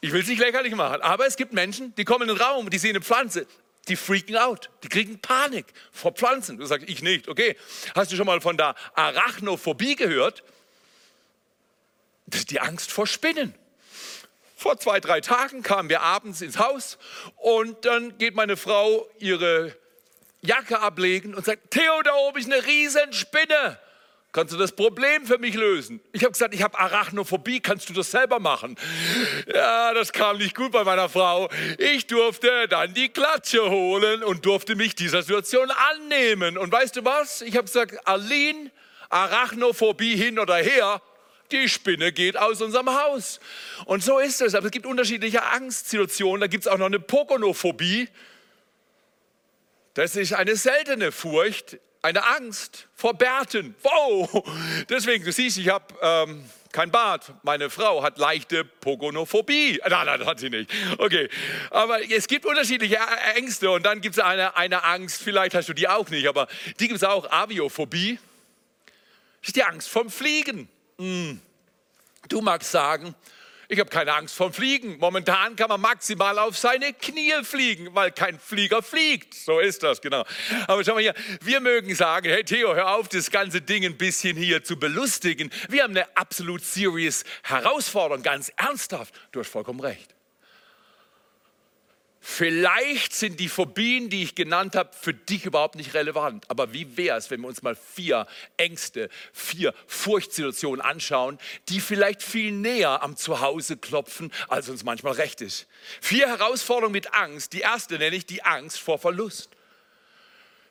Ich 0.01 0.11
will 0.13 0.21
es 0.21 0.27
nicht 0.27 0.39
lächerlich 0.39 0.73
machen, 0.73 1.03
aber 1.03 1.27
es 1.27 1.35
gibt 1.35 1.53
Menschen, 1.53 1.93
die 1.93 2.05
kommen 2.05 2.27
in 2.27 2.35
den 2.35 2.41
Raum, 2.41 2.71
die 2.71 2.79
sehen 2.79 2.95
eine 2.95 3.01
Pflanze, 3.01 3.45
die 3.89 3.95
freaken 3.95 4.37
out, 4.37 4.69
die 4.83 4.89
kriegen 4.89 5.19
Panik 5.19 5.65
vor 5.91 6.11
Pflanzen. 6.13 6.57
Du 6.57 6.65
sagst, 6.65 6.87
ich 6.87 7.01
nicht, 7.01 7.27
okay. 7.27 7.55
Hast 7.95 8.11
du 8.11 8.15
schon 8.15 8.25
mal 8.25 8.41
von 8.41 8.57
der 8.57 8.75
Arachnophobie 8.93 9.95
gehört? 9.95 10.43
Das 12.27 12.41
ist 12.41 12.51
die 12.51 12.59
Angst 12.59 12.91
vor 12.91 13.07
Spinnen. 13.07 13.55
Vor 14.55 14.77
zwei, 14.77 14.99
drei 14.99 15.21
Tagen 15.21 15.63
kamen 15.63 15.89
wir 15.89 16.01
abends 16.01 16.41
ins 16.41 16.59
Haus 16.59 16.97
und 17.37 17.85
dann 17.85 18.17
geht 18.17 18.35
meine 18.35 18.57
Frau 18.57 19.07
ihre 19.17 19.75
Jacke 20.41 20.79
ablegen 20.79 21.33
und 21.33 21.45
sagt, 21.45 21.71
Theo, 21.71 22.01
da 22.03 22.13
oben 22.15 22.39
ist 22.39 22.51
eine 22.51 22.65
riesen 22.65 23.13
Spinne. 23.13 23.79
Kannst 24.31 24.53
du 24.53 24.57
das 24.57 24.73
Problem 24.73 25.25
für 25.25 25.39
mich 25.39 25.55
lösen? 25.55 25.99
Ich 26.11 26.21
habe 26.21 26.33
gesagt, 26.33 26.53
ich 26.53 26.61
habe 26.61 26.77
Arachnophobie, 26.77 27.61
kannst 27.61 27.89
du 27.89 27.93
das 27.93 28.11
selber 28.11 28.39
machen? 28.39 28.75
Ja, 29.51 29.91
das 29.95 30.13
kam 30.13 30.37
nicht 30.37 30.55
gut 30.55 30.71
bei 30.71 30.83
meiner 30.83 31.09
Frau. 31.09 31.49
Ich 31.79 32.05
durfte 32.05 32.67
dann 32.67 32.93
die 32.93 33.09
Klatsche 33.09 33.67
holen 33.67 34.23
und 34.23 34.45
durfte 34.45 34.75
mich 34.75 34.93
dieser 34.93 35.23
Situation 35.23 35.71
annehmen. 35.71 36.59
Und 36.59 36.71
weißt 36.71 36.95
du 36.97 37.05
was? 37.05 37.41
Ich 37.41 37.55
habe 37.55 37.65
gesagt, 37.65 38.07
Aline, 38.07 38.69
Arachnophobie 39.09 40.15
hin 40.15 40.37
oder 40.37 40.57
her, 40.57 41.01
die 41.51 41.67
Spinne 41.67 42.11
geht 42.11 42.37
aus 42.37 42.61
unserem 42.61 42.91
Haus. 42.91 43.39
Und 43.85 44.03
so 44.03 44.19
ist 44.19 44.41
es. 44.41 44.53
Aber 44.53 44.67
es 44.67 44.71
gibt 44.71 44.85
unterschiedliche 44.85 45.41
Angstsituationen. 45.41 46.41
Da 46.41 46.47
gibt 46.47 46.65
es 46.65 46.71
auch 46.71 46.77
noch 46.77 46.85
eine 46.85 46.99
Pogonophobie. 46.99 48.07
Das 49.95 50.15
ist 50.15 50.33
eine 50.33 50.55
seltene 50.55 51.11
Furcht 51.11 51.79
eine 52.01 52.25
Angst 52.25 52.87
vor 52.95 53.13
Bärten. 53.13 53.75
Wow! 53.83 54.43
Deswegen, 54.89 55.23
du 55.25 55.31
siehst, 55.31 55.57
ich 55.57 55.69
habe 55.69 55.85
ähm, 56.01 56.49
kein 56.71 56.91
Bart. 56.91 57.33
Meine 57.43 57.69
Frau 57.69 58.03
hat 58.03 58.17
leichte 58.17 58.63
Pogonophobie. 58.63 59.81
Nein, 59.89 60.05
nein, 60.05 60.19
das 60.19 60.27
hat 60.27 60.39
sie 60.39 60.49
nicht. 60.49 60.71
Okay. 60.97 61.29
Aber 61.71 61.99
es 62.09 62.27
gibt 62.27 62.45
unterschiedliche 62.45 62.97
Ängste 63.35 63.69
und 63.71 63.85
dann 63.85 64.01
gibt 64.01 64.17
es 64.17 64.23
eine, 64.23 64.55
eine 64.55 64.83
Angst, 64.83 65.21
vielleicht 65.21 65.55
hast 65.55 65.67
du 65.69 65.73
die 65.73 65.87
auch 65.87 66.09
nicht, 66.09 66.27
aber 66.27 66.47
die 66.79 66.87
gibt 66.87 66.97
es 66.97 67.03
auch, 67.03 67.29
Aviophobie. 67.31 68.19
Das 69.41 69.49
ist 69.49 69.55
die 69.55 69.63
Angst 69.63 69.89
vom 69.89 70.09
Fliegen. 70.09 70.69
Hm. 70.97 71.41
Du 72.27 72.41
magst 72.41 72.71
sagen, 72.71 73.15
ich 73.71 73.79
habe 73.79 73.89
keine 73.91 74.13
Angst 74.13 74.35
vom 74.35 74.51
Fliegen. 74.51 74.97
Momentan 74.97 75.55
kann 75.55 75.69
man 75.69 75.79
maximal 75.79 76.39
auf 76.39 76.57
seine 76.57 76.91
Knie 76.91 77.43
fliegen, 77.43 77.93
weil 77.93 78.11
kein 78.11 78.39
Flieger 78.39 78.81
fliegt. 78.81 79.35
So 79.35 79.59
ist 79.59 79.83
das, 79.83 80.01
genau. 80.01 80.25
Aber 80.67 80.83
schau 80.83 80.95
mal 80.95 81.01
hier, 81.01 81.13
wir 81.41 81.59
mögen 81.61 81.93
sagen, 81.93 82.29
hey 82.29 82.43
Theo, 82.43 82.73
hör 82.73 82.95
auf, 82.95 83.07
das 83.09 83.29
ganze 83.29 83.61
Ding 83.61 83.85
ein 83.85 83.95
bisschen 83.95 84.35
hier 84.35 84.63
zu 84.63 84.77
belustigen. 84.77 85.51
Wir 85.69 85.83
haben 85.83 85.91
eine 85.91 86.17
absolut 86.17 86.65
serious 86.65 87.23
Herausforderung, 87.43 88.23
ganz 88.23 88.51
ernsthaft. 88.57 89.13
Du 89.31 89.39
hast 89.39 89.49
vollkommen 89.49 89.81
recht. 89.81 90.18
Vielleicht 92.21 93.13
sind 93.13 93.39
die 93.39 93.47
Phobien, 93.47 94.09
die 94.09 94.23
ich 94.23 94.35
genannt 94.35 94.75
habe, 94.75 94.89
für 94.93 95.13
dich 95.13 95.45
überhaupt 95.45 95.75
nicht 95.75 95.93
relevant. 95.93 96.49
Aber 96.49 96.73
wie 96.73 96.97
wäre 96.97 97.17
es, 97.17 97.31
wenn 97.31 97.39
wir 97.41 97.47
uns 97.47 97.61
mal 97.61 97.75
vier 97.75 98.27
Ängste, 98.57 99.09
vier 99.31 99.73
Furchtsituationen 99.87 100.81
anschauen, 100.81 101.39
die 101.69 101.79
vielleicht 101.79 102.21
viel 102.21 102.51
näher 102.51 103.03
am 103.03 103.15
Zuhause 103.15 103.77
klopfen, 103.77 104.33
als 104.49 104.67
uns 104.67 104.83
manchmal 104.83 105.13
recht 105.13 105.39
ist? 105.39 105.67
Vier 106.01 106.27
Herausforderungen 106.27 106.91
mit 106.91 107.13
Angst. 107.13 107.53
Die 107.53 107.61
erste 107.61 107.97
nenne 107.97 108.17
ich 108.17 108.25
die 108.25 108.43
Angst 108.43 108.79
vor 108.79 108.99
Verlust. 108.99 109.49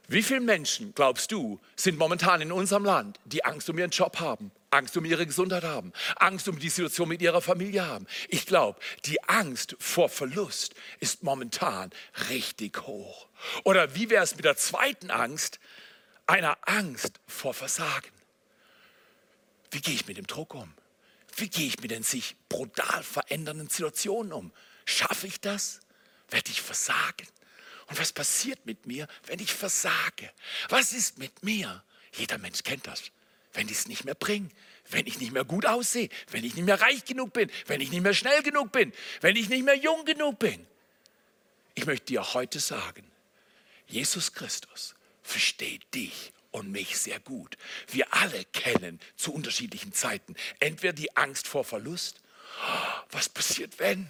Wie 0.06 0.22
viele 0.22 0.40
Menschen, 0.40 0.94
glaubst 0.94 1.32
du, 1.32 1.60
sind 1.76 1.98
momentan 1.98 2.42
in 2.42 2.52
unserem 2.52 2.84
Land, 2.84 3.18
die 3.24 3.44
Angst 3.44 3.68
um 3.70 3.78
ihren 3.78 3.90
Job 3.90 4.20
haben, 4.20 4.50
Angst 4.70 4.96
um 4.96 5.04
ihre 5.04 5.26
Gesundheit 5.26 5.64
haben, 5.64 5.92
Angst 6.16 6.48
um 6.48 6.58
die 6.58 6.68
Situation 6.68 7.08
mit 7.08 7.22
ihrer 7.22 7.40
Familie 7.40 7.86
haben? 7.86 8.06
Ich 8.28 8.46
glaube, 8.46 8.78
die 9.04 9.22
Angst 9.24 9.76
vor 9.78 10.08
Verlust 10.08 10.74
ist 11.00 11.22
momentan 11.22 11.90
richtig 12.28 12.86
hoch. 12.86 13.28
Oder 13.64 13.94
wie 13.94 14.10
wäre 14.10 14.24
es 14.24 14.36
mit 14.36 14.44
der 14.44 14.56
zweiten 14.56 15.10
Angst, 15.10 15.58
einer 16.26 16.58
Angst 16.62 17.20
vor 17.26 17.54
Versagen? 17.54 18.12
Wie 19.70 19.80
gehe 19.80 19.94
ich 19.94 20.06
mit 20.06 20.16
dem 20.16 20.26
Druck 20.26 20.54
um? 20.54 20.72
Wie 21.36 21.48
gehe 21.48 21.66
ich 21.66 21.80
mit 21.80 21.90
den 21.90 22.02
sich 22.02 22.36
brutal 22.48 23.02
verändernden 23.02 23.68
Situationen 23.68 24.32
um? 24.32 24.52
Schaffe 24.84 25.26
ich 25.26 25.40
das? 25.40 25.80
Werde 26.30 26.50
ich 26.50 26.60
versagen? 26.60 27.26
Und 27.86 27.98
was 27.98 28.12
passiert 28.12 28.66
mit 28.66 28.86
mir, 28.86 29.08
wenn 29.26 29.38
ich 29.38 29.52
versage? 29.52 30.30
Was 30.68 30.92
ist 30.92 31.18
mit 31.18 31.42
mir? 31.42 31.82
Jeder 32.12 32.38
Mensch 32.38 32.62
kennt 32.62 32.86
das. 32.86 33.04
Wenn 33.52 33.66
ich 33.68 33.78
es 33.78 33.88
nicht 33.88 34.04
mehr 34.04 34.14
bringe, 34.14 34.48
wenn 34.90 35.06
ich 35.06 35.18
nicht 35.18 35.32
mehr 35.32 35.44
gut 35.44 35.66
aussehe, 35.66 36.08
wenn 36.30 36.44
ich 36.44 36.54
nicht 36.54 36.64
mehr 36.64 36.80
reich 36.80 37.04
genug 37.04 37.32
bin, 37.32 37.50
wenn 37.66 37.80
ich 37.80 37.90
nicht 37.90 38.02
mehr 38.02 38.14
schnell 38.14 38.42
genug 38.42 38.72
bin, 38.72 38.92
wenn 39.20 39.36
ich 39.36 39.48
nicht 39.48 39.64
mehr 39.64 39.76
jung 39.76 40.04
genug 40.04 40.38
bin. 40.38 40.66
Ich 41.74 41.86
möchte 41.86 42.06
dir 42.06 42.34
heute 42.34 42.58
sagen, 42.60 43.04
Jesus 43.86 44.32
Christus 44.32 44.94
versteht 45.22 45.94
dich 45.94 46.32
und 46.50 46.70
mich 46.70 46.98
sehr 46.98 47.20
gut. 47.20 47.56
Wir 47.88 48.12
alle 48.14 48.44
kennen 48.46 49.00
zu 49.16 49.32
unterschiedlichen 49.32 49.92
Zeiten 49.92 50.34
entweder 50.60 50.92
die 50.92 51.16
Angst 51.16 51.46
vor 51.46 51.64
Verlust, 51.64 52.20
was 53.10 53.28
passiert 53.28 53.78
wenn? 53.78 54.08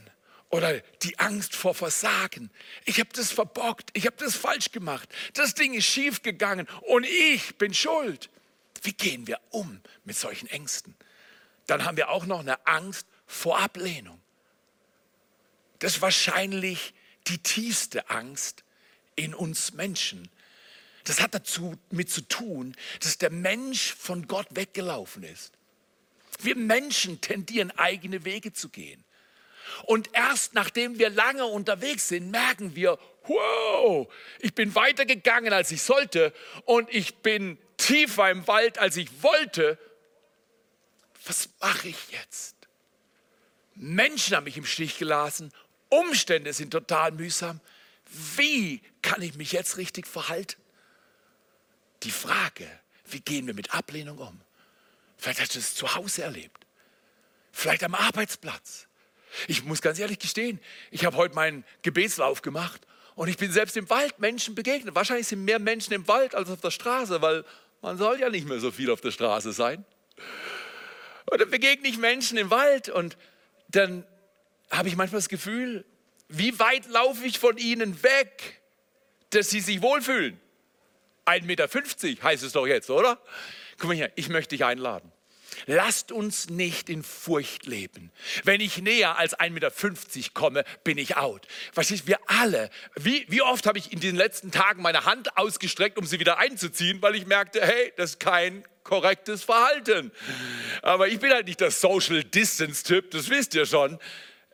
Oder 0.50 0.80
die 1.02 1.18
Angst 1.18 1.54
vor 1.54 1.74
Versagen. 1.74 2.50
Ich 2.86 3.00
habe 3.00 3.10
das 3.12 3.30
verbockt, 3.32 3.90
ich 3.92 4.06
habe 4.06 4.16
das 4.16 4.34
falsch 4.34 4.72
gemacht, 4.72 5.08
das 5.34 5.52
Ding 5.52 5.74
ist 5.74 5.84
schief 5.84 6.22
gegangen 6.22 6.66
und 6.82 7.04
ich 7.04 7.56
bin 7.56 7.74
schuld. 7.74 8.30
Wie 8.82 8.92
gehen 8.92 9.26
wir 9.26 9.40
um 9.50 9.80
mit 10.04 10.16
solchen 10.16 10.48
Ängsten? 10.48 10.94
Dann 11.66 11.84
haben 11.84 11.96
wir 11.96 12.08
auch 12.10 12.26
noch 12.26 12.40
eine 12.40 12.66
Angst 12.66 13.06
vor 13.26 13.58
Ablehnung. 13.58 14.20
Das 15.80 15.96
ist 15.96 16.02
wahrscheinlich 16.02 16.94
die 17.26 17.38
tiefste 17.38 18.08
Angst 18.10 18.64
in 19.16 19.34
uns 19.34 19.72
Menschen. 19.74 20.30
Das 21.04 21.20
hat 21.20 21.34
dazu 21.34 21.76
mit 21.90 22.10
zu 22.10 22.22
tun, 22.22 22.76
dass 23.00 23.18
der 23.18 23.30
Mensch 23.30 23.94
von 23.94 24.26
Gott 24.26 24.46
weggelaufen 24.50 25.22
ist. 25.22 25.52
Wir 26.40 26.56
Menschen 26.56 27.20
tendieren 27.20 27.70
eigene 27.72 28.24
Wege 28.24 28.52
zu 28.52 28.68
gehen. 28.68 29.04
Und 29.84 30.10
erst 30.14 30.54
nachdem 30.54 30.98
wir 30.98 31.10
lange 31.10 31.44
unterwegs 31.44 32.08
sind, 32.08 32.30
merken 32.30 32.74
wir, 32.74 32.98
wow, 33.26 34.08
ich 34.40 34.54
bin 34.54 34.74
weitergegangen, 34.74 35.52
als 35.52 35.70
ich 35.70 35.82
sollte 35.82 36.32
und 36.64 36.88
ich 36.92 37.16
bin 37.16 37.58
tiefer 37.88 38.30
im 38.30 38.46
Wald, 38.46 38.78
als 38.78 38.96
ich 38.96 39.22
wollte. 39.22 39.78
Was 41.24 41.48
mache 41.60 41.88
ich 41.88 42.10
jetzt? 42.10 42.54
Menschen 43.74 44.36
haben 44.36 44.44
mich 44.44 44.56
im 44.56 44.66
Stich 44.66 44.98
gelassen, 44.98 45.52
Umstände 45.88 46.52
sind 46.52 46.70
total 46.70 47.12
mühsam. 47.12 47.60
Wie 48.36 48.82
kann 49.02 49.22
ich 49.22 49.34
mich 49.36 49.52
jetzt 49.52 49.78
richtig 49.78 50.06
verhalten? 50.06 50.60
Die 52.02 52.10
Frage, 52.10 52.68
wie 53.06 53.20
gehen 53.20 53.46
wir 53.46 53.54
mit 53.54 53.74
Ablehnung 53.74 54.18
um? 54.18 54.40
Vielleicht 55.16 55.40
hast 55.40 55.54
du 55.54 55.58
es 55.58 55.74
zu 55.74 55.94
Hause 55.94 56.22
erlebt, 56.22 56.66
vielleicht 57.52 57.82
am 57.82 57.94
Arbeitsplatz, 57.94 58.86
ich 59.46 59.64
muss 59.64 59.82
ganz 59.82 59.98
ehrlich 59.98 60.18
gestehen, 60.18 60.60
ich 60.90 61.04
habe 61.04 61.16
heute 61.16 61.34
meinen 61.34 61.64
Gebetslauf 61.82 62.42
gemacht 62.42 62.86
und 63.14 63.28
ich 63.28 63.36
bin 63.36 63.50
selbst 63.50 63.76
im 63.76 63.90
Wald 63.90 64.20
Menschen 64.20 64.54
begegnet. 64.54 64.94
Wahrscheinlich 64.94 65.26
sind 65.26 65.44
mehr 65.44 65.58
Menschen 65.58 65.92
im 65.92 66.06
Wald 66.06 66.34
als 66.34 66.50
auf 66.50 66.60
der 66.60 66.70
Straße, 66.70 67.20
weil 67.20 67.44
man 67.80 67.98
soll 67.98 68.20
ja 68.20 68.30
nicht 68.30 68.48
mehr 68.48 68.60
so 68.60 68.70
viel 68.70 68.90
auf 68.90 69.00
der 69.00 69.10
Straße 69.10 69.52
sein. 69.52 69.84
Und 71.30 71.40
dann 71.40 71.50
begegne 71.50 71.88
ich 71.88 71.98
Menschen 71.98 72.38
im 72.38 72.50
Wald 72.50 72.88
und 72.88 73.16
dann 73.68 74.06
habe 74.70 74.88
ich 74.88 74.96
manchmal 74.96 75.20
das 75.20 75.28
Gefühl, 75.28 75.84
wie 76.28 76.58
weit 76.58 76.88
laufe 76.88 77.24
ich 77.24 77.38
von 77.38 77.56
ihnen 77.56 78.02
weg, 78.02 78.60
dass 79.30 79.50
sie 79.50 79.60
sich 79.60 79.82
wohlfühlen? 79.82 80.40
1,50 81.26 81.44
Meter 81.44 81.68
heißt 82.24 82.42
es 82.42 82.52
doch 82.52 82.66
jetzt, 82.66 82.90
oder? 82.90 83.20
Guck 83.78 83.88
mal 83.88 83.96
hier, 83.96 84.10
ich 84.16 84.28
möchte 84.28 84.54
dich 84.54 84.64
einladen. 84.64 85.12
Lasst 85.66 86.12
uns 86.12 86.50
nicht 86.50 86.88
in 86.88 87.02
Furcht 87.02 87.66
leben. 87.66 88.10
Wenn 88.44 88.60
ich 88.60 88.78
näher 88.78 89.18
als 89.18 89.38
1,50 89.38 89.50
Meter 89.50 90.30
komme, 90.34 90.64
bin 90.84 90.98
ich 90.98 91.16
out. 91.16 91.46
Verstehst 91.72 92.06
wir 92.06 92.18
alle, 92.26 92.70
wie, 92.96 93.26
wie 93.28 93.42
oft 93.42 93.66
habe 93.66 93.78
ich 93.78 93.92
in 93.92 94.00
den 94.00 94.16
letzten 94.16 94.50
Tagen 94.50 94.82
meine 94.82 95.04
Hand 95.04 95.36
ausgestreckt, 95.36 95.98
um 95.98 96.06
sie 96.06 96.20
wieder 96.20 96.38
einzuziehen, 96.38 97.02
weil 97.02 97.14
ich 97.14 97.26
merkte, 97.26 97.60
hey, 97.64 97.92
das 97.96 98.10
ist 98.10 98.20
kein 98.20 98.64
korrektes 98.84 99.44
Verhalten. 99.44 100.10
Aber 100.82 101.08
ich 101.08 101.20
bin 101.20 101.30
halt 101.32 101.46
nicht 101.46 101.60
der 101.60 101.70
Social 101.70 102.24
Distance 102.24 102.84
Typ, 102.84 103.10
das 103.10 103.28
wisst 103.28 103.54
ihr 103.54 103.66
schon. 103.66 103.98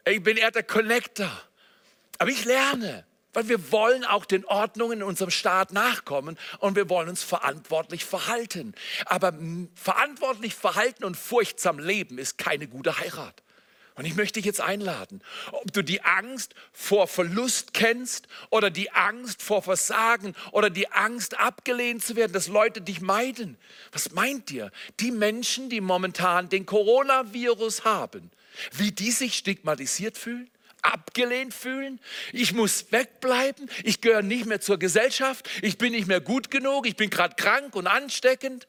Ich 0.04 0.23
bin 0.23 0.37
eher 0.37 0.50
der 0.50 0.64
Connector. 0.64 1.30
Aber 2.18 2.30
ich 2.30 2.44
lerne 2.44 3.04
weil 3.35 3.49
wir 3.49 3.73
wollen 3.73 4.05
auch 4.05 4.25
den 4.25 4.45
Ordnungen 4.45 5.00
in 5.00 5.05
unserem 5.05 5.31
Staat 5.31 5.73
nachkommen 5.73 6.38
und 6.59 6.76
wir 6.76 6.88
wollen 6.88 7.09
uns 7.09 7.23
verantwortlich 7.23 8.05
verhalten. 8.05 8.75
Aber 9.07 9.35
verantwortlich 9.75 10.55
verhalten 10.55 11.05
und 11.05 11.17
furchtsam 11.17 11.79
leben 11.79 12.19
ist 12.19 12.38
keine 12.38 12.67
gute 12.67 12.99
Heirat. 12.99 13.45
Und 13.97 14.07
ich 14.07 14.17
möchte 14.17 14.41
dich 14.41 14.47
jetzt 14.47 14.61
einladen, 14.61 15.23
ob 15.53 15.73
du 15.73 15.83
die 15.83 16.03
Angst 16.03 16.55
vor 16.73 17.07
Verlust 17.07 17.75
kennst 17.75 18.26
oder 18.50 18.69
die 18.69 18.91
Angst 18.91 19.41
vor 19.41 19.62
Versagen 19.62 20.35
oder 20.50 20.69
die 20.69 20.91
Angst 20.91 21.38
abgelehnt 21.38 22.05
zu 22.05 22.17
werden, 22.17 22.33
dass 22.33 22.49
Leute 22.49 22.81
dich 22.81 23.00
meiden. 23.00 23.57
Was 23.93 24.11
meint 24.11 24.50
ihr? 24.50 24.73
Die 24.99 25.12
Menschen, 25.12 25.71
die 25.71 25.81
momentan 25.81 26.49
den 26.49 26.67
Coronavirus 26.67 27.85
haben, 27.85 28.33
wie 28.73 28.91
die 28.91 29.12
sich 29.12 29.35
stigmatisiert 29.35 30.19
fühlen? 30.19 30.50
Abgelehnt 30.85 31.55
fühlen, 31.55 32.00
ich 32.33 32.53
muss 32.53 32.93
wegbleiben, 32.93 33.71
ich 33.83 34.00
gehöre 34.00 34.23
nicht 34.23 34.47
mehr 34.47 34.61
zur 34.61 34.79
Gesellschaft, 34.79 35.49
ich 35.62 35.79
bin 35.79 35.93
nicht 35.93 36.07
mehr 36.07 36.21
gut 36.21 36.50
genug, 36.50 36.87
ich 36.87 36.97
bin 36.97 37.11
gerade 37.11 37.35
krank 37.37 37.75
und 37.75 37.87
ansteckend. 37.87 38.67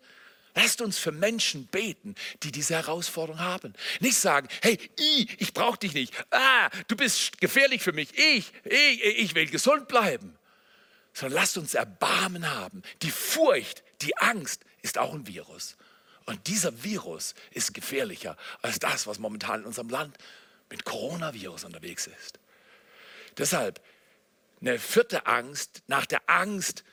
Lasst 0.57 0.81
uns 0.81 0.97
für 0.97 1.11
Menschen 1.11 1.67
beten, 1.67 2.15
die 2.43 2.51
diese 2.51 2.75
Herausforderung 2.75 3.41
haben. 3.41 3.73
Nicht 3.99 4.17
sagen, 4.17 4.47
hey, 4.61 4.79
ich, 4.97 5.41
ich 5.41 5.53
brauche 5.53 5.77
dich 5.77 5.93
nicht. 5.93 6.13
Ah, 6.31 6.69
du 6.87 6.95
bist 6.95 7.41
gefährlich 7.41 7.81
für 7.81 7.91
mich. 7.91 8.17
Ich, 8.17 8.53
ich, 8.63 9.03
ich 9.03 9.35
will 9.35 9.47
gesund 9.47 9.89
bleiben. 9.89 10.33
Sondern 11.13 11.41
lasst 11.41 11.57
uns 11.57 11.73
Erbarmen 11.73 12.49
haben. 12.49 12.83
Die 13.01 13.11
Furcht, 13.11 13.83
die 14.01 14.15
Angst 14.17 14.61
ist 14.81 14.97
auch 14.97 15.13
ein 15.13 15.27
Virus. 15.27 15.75
Und 16.25 16.47
dieser 16.47 16.83
Virus 16.83 17.35
ist 17.51 17.73
gefährlicher 17.73 18.37
als 18.61 18.79
das, 18.79 19.07
was 19.07 19.19
momentan 19.19 19.59
in 19.61 19.65
unserem 19.65 19.89
Land 19.89 20.17
mit 20.75 20.83
Coronavirus 20.83 21.63
unterwegs 21.63 22.05
ist. 22.07 22.37
Deshalb 23.37 23.81
eine 24.59 24.77
vierte 24.77 25.25
Angst 25.25 25.83
nach 25.87 26.05
der 26.05 26.21
Angst, 26.29 26.83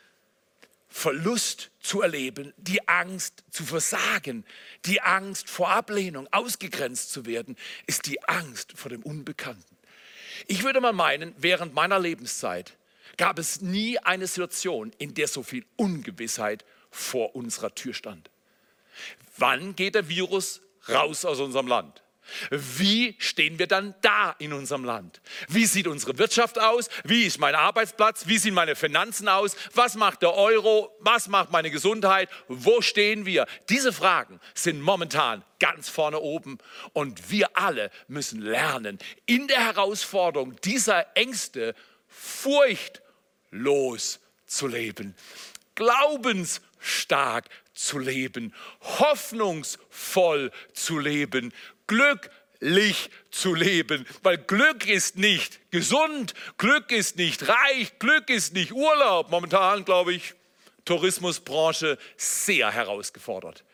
Verlust 0.89 1.71
zu 1.81 2.01
erleben, 2.01 2.53
die 2.59 2.87
Angst 2.87 3.43
zu 3.51 3.65
versagen, 3.65 4.45
die 4.85 5.01
Angst 5.01 5.51
vor 5.51 5.71
Ablehnung, 5.71 6.29
ausgegrenzt 6.33 7.11
zu 7.11 7.27
werden, 7.27 7.57
ist 7.89 8.07
die 8.07 8.23
Angst 8.29 8.75
vor 8.77 8.89
dem 8.89 9.03
Unbekannten. 9.03 9.77
Ich 10.47 10.63
würde 10.63 10.81
mal 10.81 10.93
meinen, 10.93 11.35
während 11.39 11.75
meiner 11.75 11.99
Lebenszeit 11.99 12.77
gab 13.17 13.39
es 13.41 13.63
nie 13.63 13.99
eine 13.99 14.29
Situation, 14.29 14.93
in 14.99 15.15
der 15.15 15.27
so 15.27 15.43
viel 15.43 15.65
Ungewissheit 15.77 16.65
vor 16.91 17.35
unserer 17.35 17.75
Tür 17.75 17.95
stand. 17.95 18.31
Wann 19.39 19.75
geht 19.75 19.97
der 19.97 20.09
Virus 20.09 20.61
raus 20.89 21.25
aus 21.25 21.41
unserem 21.41 21.67
Land? 21.67 22.02
Wie 22.51 23.15
stehen 23.19 23.59
wir 23.59 23.67
dann 23.67 23.95
da 24.01 24.35
in 24.39 24.53
unserem 24.53 24.85
Land? 24.85 25.21
Wie 25.49 25.67
sieht 25.67 25.87
unsere 25.87 26.19
Wirtschaft 26.19 26.59
aus? 26.59 26.89
Wie 27.05 27.25
ist 27.25 27.39
mein 27.39 27.55
Arbeitsplatz? 27.55 28.27
Wie 28.27 28.39
sehen 28.39 28.55
meine 28.55 28.77
Finanzen 28.77 29.29
aus? 29.29 29.57
Was 29.75 29.95
macht 29.95 30.23
der 30.23 30.35
Euro? 30.35 30.97
Was 31.01 31.29
macht 31.29 31.51
meine 31.51 31.71
Gesundheit? 31.71 32.29
Wo 32.49 32.81
stehen 32.81 33.27
wir? 33.27 33.47
Diese 33.69 33.93
Fragen 33.93 34.41
sind 34.55 34.81
momentan 34.81 35.45
ganz 35.59 35.89
vorne 35.89 36.19
oben 36.21 36.59
und 36.93 37.31
wir 37.31 37.57
alle 37.57 37.91
müssen 38.09 38.41
lernen, 38.41 38.99
in 39.27 39.47
der 39.47 39.65
Herausforderung 39.65 40.61
dieser 40.63 41.17
Ängste 41.17 41.75
furchtlos 42.09 43.01
zu 44.47 44.67
leben, 44.67 45.15
glaubensstark 45.75 47.49
zu 47.75 47.99
leben, 47.99 48.55
hoffnungsvoll 48.81 50.51
zu 50.73 50.99
leben, 50.99 51.53
glücklich 51.93 53.11
zu 53.31 53.55
leben, 53.55 54.07
weil 54.23 54.39
Glück 54.39 54.87
ist 54.89 55.17
nicht 55.17 55.71
gesund, 55.71 56.35
Glück 56.57 56.91
ist 56.91 57.17
nicht 57.17 57.49
reich, 57.49 57.99
Glück 57.99 58.31
ist 58.31 58.55
nicht 58.55 58.73
Urlaub. 58.73 59.31
Momentan, 59.31 59.85
glaube 59.85 60.15
ich, 60.15 60.35
Tourismusbranche 60.85 61.99
sehr 62.17 62.71
herausgefordert. 62.71 63.65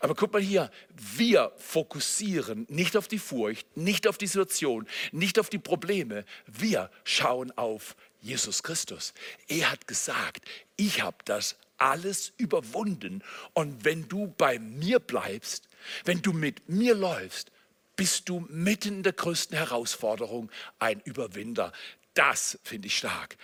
Aber 0.00 0.14
guck 0.14 0.32
mal 0.32 0.42
hier, 0.42 0.70
wir 1.16 1.52
fokussieren 1.58 2.66
nicht 2.68 2.96
auf 2.96 3.06
die 3.06 3.18
Furcht, 3.18 3.76
nicht 3.76 4.08
auf 4.08 4.18
die 4.18 4.26
Situation, 4.26 4.88
nicht 5.12 5.38
auf 5.38 5.48
die 5.50 5.58
Probleme. 5.58 6.24
Wir 6.46 6.90
schauen 7.04 7.52
auf 7.56 7.94
Jesus 8.20 8.62
Christus. 8.62 9.14
Er 9.46 9.70
hat 9.70 9.86
gesagt, 9.86 10.42
ich 10.76 11.02
habe 11.02 11.18
das 11.26 11.56
alles 11.84 12.32
überwunden. 12.38 13.22
Und 13.52 13.84
wenn 13.84 14.08
du 14.08 14.28
bei 14.38 14.58
mir 14.58 14.98
bleibst, 14.98 15.68
wenn 16.04 16.22
du 16.22 16.32
mit 16.32 16.68
mir 16.68 16.94
läufst, 16.94 17.52
bist 17.94 18.28
du 18.28 18.40
mitten 18.48 18.96
in 18.96 19.02
der 19.02 19.12
größten 19.12 19.56
Herausforderung 19.56 20.50
ein 20.78 21.00
Überwinder. 21.00 21.72
Das 22.14 22.58
finde 22.62 22.86
ich 22.88 22.96
stark. 22.96 23.36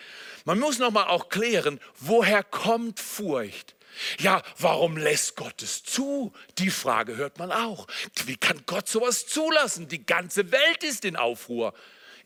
Man 0.44 0.58
muss 0.58 0.78
noch 0.78 0.90
mal 0.90 1.06
auch 1.06 1.28
klären, 1.28 1.80
woher 1.98 2.42
kommt 2.42 2.98
Furcht? 2.98 3.74
Ja, 4.20 4.42
warum 4.56 4.96
lässt 4.96 5.36
Gott 5.36 5.62
es 5.62 5.82
zu? 5.82 6.32
Die 6.58 6.70
Frage 6.70 7.16
hört 7.16 7.38
man 7.38 7.52
auch. 7.52 7.86
Wie 8.24 8.36
kann 8.36 8.62
Gott 8.64 8.88
sowas 8.88 9.26
zulassen? 9.26 9.88
Die 9.88 10.06
ganze 10.06 10.50
Welt 10.52 10.82
ist 10.82 11.04
in 11.04 11.16
Aufruhr. 11.16 11.74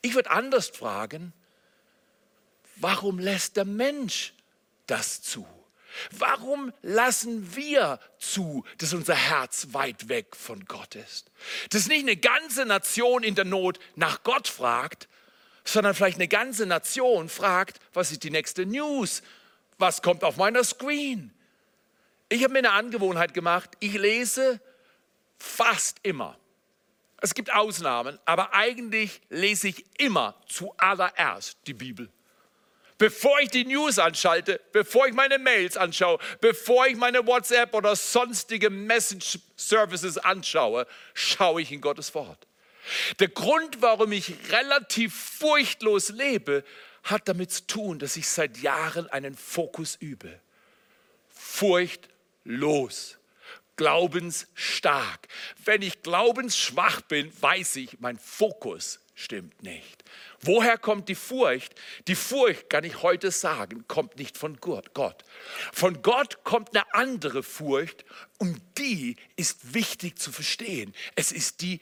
Ich 0.03 0.15
würde 0.15 0.31
anders 0.31 0.69
fragen, 0.69 1.33
warum 2.77 3.19
lässt 3.19 3.57
der 3.57 3.65
Mensch 3.65 4.35
das 4.87 5.23
zu? 5.23 5.47
Warum 6.11 6.73
lassen 6.83 7.55
wir 7.57 8.01
zu, 8.19 8.65
dass 8.79 8.95
unser 8.95 9.15
Herz 9.15 9.69
weit 9.73 10.09
weg 10.09 10.37
von 10.37 10.65
Gott 10.65 10.95
ist? 10.95 11.31
Dass 11.71 11.89
nicht 11.89 12.03
eine 12.03 12.17
ganze 12.17 12.65
Nation 12.65 13.23
in 13.23 13.35
der 13.35 13.45
Not 13.45 13.79
nach 13.97 14.23
Gott 14.23 14.49
fragt, 14.49 15.09
sondern 15.65 15.95
vielleicht 15.95 16.19
eine 16.19 16.29
ganze 16.29 16.67
Nation 16.67 17.29
fragt, 17.29 17.81
was 17.93 18.13
ist 18.13 18.23
die 18.23 18.31
nächste 18.31 18.67
News? 18.67 19.23
Was 19.79 20.03
kommt 20.03 20.23
auf 20.23 20.37
meiner 20.37 20.63
Screen? 20.63 21.33
Ich 22.29 22.43
habe 22.43 22.53
mir 22.53 22.61
eine 22.61 22.73
Angewohnheit 22.73 23.35
gemacht, 23.35 23.71
ich 23.81 23.95
lese 23.95 24.61
fast 25.39 25.99
immer. 26.03 26.39
Es 27.21 27.35
gibt 27.35 27.53
Ausnahmen, 27.53 28.19
aber 28.27 28.55
eigentlich 28.55 29.23
lese 29.31 29.69
ich 29.69 29.85
immer 29.99 30.35
zuallererst 30.47 31.59
die 31.67 31.75
Bibel. 31.75 32.11
Bevor 33.05 33.39
ich 33.41 33.51
die 33.51 33.67
News 33.67 33.99
anschalte, 33.99 34.63
bevor 34.73 35.07
ich 35.07 35.13
meine 35.13 35.39
Mails 35.39 35.77
anschaue, 35.77 36.19
bevor 36.41 36.87
ich 36.87 36.97
meine 36.97 37.27
WhatsApp 37.27 37.75
oder 37.75 37.95
sonstige 37.97 38.71
Message 38.71 39.41
Services 39.57 40.17
anschaue, 40.17 40.87
schaue 41.13 41.61
ich 41.61 41.71
in 41.71 41.83
Gottes 41.83 42.15
Wort. 42.15 42.47
Der 43.19 43.29
Grund, 43.29 43.83
warum 43.83 44.11
ich 44.11 44.33
relativ 44.51 45.15
furchtlos 45.15 46.09
lebe, 46.09 46.65
hat 47.03 47.29
damit 47.29 47.53
zu 47.53 47.67
tun, 47.67 47.99
dass 47.99 48.17
ich 48.17 48.27
seit 48.27 48.57
Jahren 48.63 49.07
einen 49.11 49.37
Fokus 49.37 49.97
übe. 49.97 50.41
Furchtlos, 51.29 53.19
glaubensstark. 53.77 55.29
Wenn 55.63 55.83
ich 55.83 56.03
glaubensschwach 56.03 57.03
bin, 57.03 57.31
weiß 57.39 57.77
ich, 57.77 58.01
mein 58.01 58.19
Fokus 58.19 58.99
stimmt 59.15 59.63
nicht. 59.63 60.05
Woher 60.41 60.79
kommt 60.79 61.09
die 61.09 61.15
Furcht? 61.15 61.75
Die 62.09 62.15
Furcht, 62.15 62.69
kann 62.69 62.85
ich 62.85 63.03
heute 63.03 63.31
sagen, 63.31 63.87
kommt 63.89 64.17
nicht 64.17 64.37
von 64.37 64.59
Gott. 64.59 65.25
Von 65.73 66.03
Gott 66.03 66.45
kommt 66.45 66.75
eine 66.75 66.93
andere 66.95 67.43
Furcht 67.43 68.05
und 68.39 68.61
die 68.79 69.17
ist 69.37 69.75
wichtig 69.75 70.19
zu 70.19 70.33
verstehen. 70.33 70.95
Es 71.15 71.33
ist 71.33 71.61
die 71.61 71.81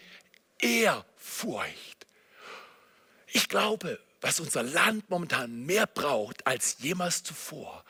Ehrfurcht. 0.60 2.06
Ich 3.28 3.48
glaube, 3.48 3.98
was 4.20 4.38
unser 4.38 4.62
Land 4.62 5.10
momentan 5.10 5.66
mehr 5.66 5.86
braucht 5.86 6.46
als 6.46 6.76
jemals 6.78 7.24
zuvor, 7.24 7.84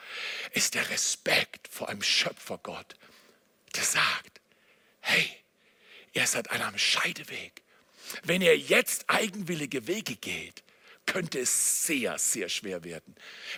ist 0.52 0.74
der 0.74 0.88
Respekt 0.88 1.68
vor 1.68 1.88
einem 1.88 2.02
Schöpfergott, 2.02 2.96
der 3.76 3.84
sagt, 3.84 4.40
hey, 5.00 5.30
ihr 6.14 6.26
seid 6.26 6.50
an 6.50 6.62
einem 6.62 6.78
Scheideweg. 6.78 7.61
Wenn 8.24 8.42
ihr 8.42 8.56
jetzt 8.56 9.04
eigenwillige 9.08 9.86
Wege 9.86 10.16
geht, 10.16 10.62
könnte 11.06 11.40
es 11.40 11.86
sehr, 11.86 12.16
sehr 12.18 12.48
schwer 12.48 12.84
werden. 12.84 13.14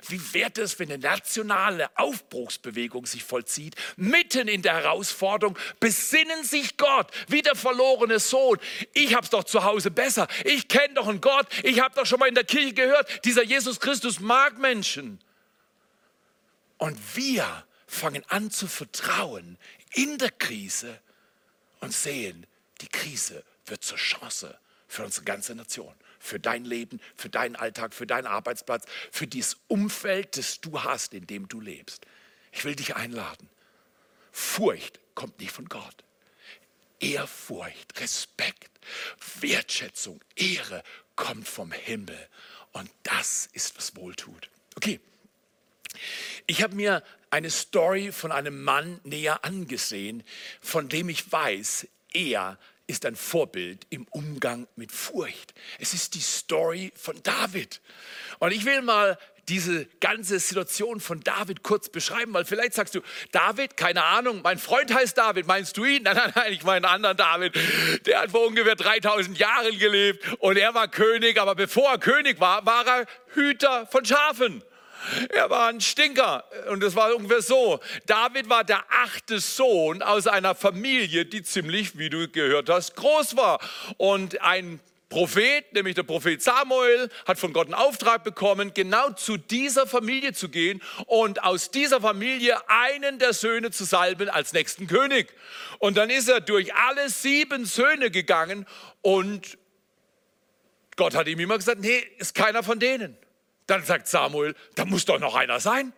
Wie 0.09 0.21
wird 0.33 0.59
es, 0.59 0.79
wenn 0.79 0.91
eine 0.91 0.99
nationale 0.99 1.97
Aufbruchsbewegung 1.97 3.07
sich 3.07 3.23
vollzieht, 3.23 3.77
mitten 3.97 4.49
in 4.49 4.63
der 4.63 4.75
Herausforderung, 4.75 5.59
besinnen 5.79 6.45
sich 6.45 6.77
Gott, 6.77 7.11
wie 7.29 7.43
der 7.43 7.55
verlorene 7.55 8.19
Sohn. 8.19 8.59
Ich 8.93 9.15
habe 9.15 9.25
es 9.25 9.31
doch 9.31 9.45
zu 9.45 9.63
Hause 9.63 9.91
besser. 9.91 10.27
Ich 10.45 10.69
kenne 10.69 10.95
doch 10.95 11.07
einen 11.07 11.21
Gott. 11.21 11.47
Ich 11.63 11.81
habe 11.81 11.95
doch 11.95 12.07
schon 12.07 12.19
mal 12.19 12.29
in 12.29 12.35
der 12.35 12.45
Kirche 12.45 12.73
gehört, 12.73 13.25
dieser 13.25 13.45
Jesus 13.45 13.79
Christus 13.79 14.21
mag 14.21 14.59
Menschen. 14.59 15.21
Und 16.79 16.99
wir 17.15 17.65
fangen 17.87 18.25
an 18.29 18.51
zu 18.51 18.67
vertrauen 18.67 19.59
in 19.93 20.19
der 20.19 20.31
Krise 20.31 21.01
und 21.81 21.93
sehen, 21.93 22.47
die 22.81 22.89
Krise 22.89 23.45
wird 23.67 23.85
zur 23.85 23.99
Chance 23.99 24.59
für 24.87 25.05
unsere 25.05 25.25
ganze 25.25 25.55
Nation, 25.55 25.95
für 26.19 26.39
dein 26.39 26.65
Leben, 26.65 27.01
für 27.17 27.29
deinen 27.29 27.57
Alltag, 27.57 27.95
für 27.95 28.07
deinen 28.07 28.27
Arbeitsplatz, 28.27 28.85
für 29.11 29.27
dieses 29.27 29.57
Umfeld, 29.69 30.37
das 30.37 30.61
du 30.61 30.83
hast, 30.83 31.15
in 31.15 31.27
dem 31.27 31.49
du 31.49 31.61
lebst. 31.61 32.07
Ich 32.53 32.65
will 32.65 32.77
dich 32.77 32.95
einladen. 32.95 33.49
Furcht 34.33 35.01
kommt 35.15 35.41
nicht 35.41 35.53
von 35.53 35.69
Gott. 35.69 36.05
Ehrfurcht, 37.01 38.01
Respekt, 38.01 38.71
Wertschätzung, 39.41 40.21
Ehre 40.37 40.83
kommt 41.17 41.49
vom 41.49 41.73
Himmel. 41.73 42.29
Und 42.73 42.91
das 43.03 43.49
ist, 43.53 43.77
was 43.77 43.95
wohltut. 43.97 44.49
Okay. 44.77 45.01
Ich 46.47 46.63
habe 46.63 46.75
mir 46.75 47.03
eine 47.31 47.51
Story 47.51 48.11
von 48.11 48.33
einem 48.33 48.63
Mann 48.63 49.01
näher 49.05 49.45
angesehen, 49.45 50.25
von 50.61 50.89
dem 50.89 51.09
ich 51.09 51.31
weiß, 51.31 51.87
er 52.13 52.59
ist 52.87 53.07
ein 53.07 53.17
Vorbild 53.17 53.87
im 53.91 54.07
Umgang 54.11 54.67
mit 54.77 54.93
Furcht. 54.93 55.55
Es 55.79 55.95
ist 55.95 56.15
die 56.15 56.21
Story 56.21 56.93
von 56.97 57.23
David. 57.23 57.81
Und 58.39 58.53
ich 58.53 58.65
will 58.65 58.83
mal 58.83 59.19
diese 59.49 59.87
ganze 60.01 60.39
Situation 60.39 61.01
von 61.01 61.21
David 61.21 61.63
kurz 61.63 61.89
beschreiben, 61.89 62.33
weil 62.33 62.45
vielleicht 62.45 62.75
sagst 62.75 62.95
du, 62.95 63.01
David, 63.33 63.77
keine 63.77 64.05
Ahnung, 64.05 64.41
mein 64.43 64.59
Freund 64.59 64.93
heißt 64.93 65.19
David, 65.19 65.47
meinst 65.47 65.77
du 65.77 65.85
ihn? 65.85 66.03
Nein, 66.05 66.17
nein, 66.17 66.33
nein, 66.35 66.53
ich 66.53 66.63
meine 66.63 66.89
einen 66.89 67.05
anderen 67.05 67.17
David. 67.17 67.59
Der 68.07 68.23
hat 68.23 68.31
vor 68.31 68.47
ungefähr 68.47 68.77
3000 68.77 69.39
Jahren 69.39 69.79
gelebt 69.79 70.25
und 70.39 70.57
er 70.57 70.75
war 70.75 70.89
König, 70.89 71.39
aber 71.39 71.55
bevor 71.55 71.91
er 71.91 71.99
König 71.99 72.41
war, 72.41 72.65
war 72.65 72.87
er 72.87 73.07
Hüter 73.35 73.87
von 73.87 74.05
Schafen. 74.05 74.63
Er 75.31 75.51
war 75.51 75.69
ein 75.69 75.81
Stinker 75.81 76.45
und 76.71 76.83
es 76.83 76.97
war 76.97 77.15
ungefähr 77.15 77.43
so. 77.43 77.81
David 78.07 78.49
war 78.49 78.65
der 78.65 78.85
achte 78.91 79.41
Sohn 79.41 80.03
aus 80.03 80.27
einer 80.27 80.55
Familie, 80.55 81.27
die 81.27 81.43
ziemlich, 81.43 81.99
wie 81.99 82.11
du 82.11 82.29
gehört 82.29 82.69
hast, 82.69 82.97
groß 82.97 83.37
war. 83.37 83.61
Und 83.97 84.41
ein 84.41 84.81
Prophet, 85.15 85.73
nämlich 85.73 85.95
der 85.95 86.03
Prophet 86.03 86.43
Samuel, 86.43 87.09
hat 87.27 87.39
von 87.39 87.53
Gott 87.53 87.67
einen 87.67 87.75
Auftrag 87.75 88.25
bekommen, 88.25 88.73
genau 88.75 89.11
zu 89.11 89.37
dieser 89.37 89.87
Familie 89.87 90.33
zu 90.33 90.49
gehen 90.49 90.83
und 91.07 91.45
aus 91.45 91.71
dieser 91.71 92.01
Familie 92.01 92.59
einen 92.69 93.21
der 93.21 93.33
Söhne 93.33 93.71
zu 93.71 93.85
salben 93.85 94.29
als 94.29 94.53
nächsten 94.53 94.89
König. 94.89 95.33
Und 95.79 95.97
dann 95.97 96.11
ist 96.11 96.29
er 96.29 96.41
durch 96.41 96.75
alle 96.75 97.09
sieben 97.11 97.65
Söhne 97.65 98.11
gegangen 98.11 98.67
und 99.03 99.57
Gott 100.97 101.15
hat 101.15 101.29
ihm 101.29 101.39
immer 101.39 101.59
gesagt, 101.59 101.81
nee, 101.81 102.03
ist 102.19 102.35
keiner 102.35 102.63
von 102.63 102.79
denen. 102.79 103.17
Dann 103.67 103.85
sagt 103.85 104.09
Samuel, 104.09 104.55
da 104.75 104.85
muss 104.85 105.05
doch 105.05 105.19
noch 105.19 105.35
einer 105.35 105.61
sein. 105.61 105.93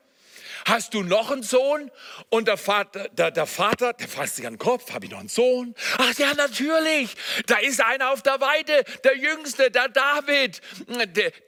Hast 0.67 0.95
du 0.95 1.03
noch 1.03 1.31
einen 1.31 1.43
Sohn? 1.43 1.91
Und 2.29 2.49
der 2.49 2.57
Vater, 2.57 3.09
der, 3.11 3.31
der 3.31 3.47
Vater, 3.47 3.93
der 3.93 4.09
fasst 4.09 4.37
sich 4.37 4.47
an 4.47 4.55
den 4.55 4.59
Kopf, 4.59 4.93
habe 4.93 5.05
ich 5.05 5.13
noch 5.13 5.21
einen 5.21 5.29
Sohn? 5.29 5.75
Ach 5.99 6.15
ja, 6.15 6.35
natürlich. 6.35 7.15
Da 7.47 7.59
ist 7.59 7.81
einer 7.81 8.11
auf 8.11 8.23
der 8.23 8.41
Weide, 8.41 8.85
der 9.05 9.17
Jüngste, 9.17 9.71
der 9.71 9.89
David. 9.89 10.61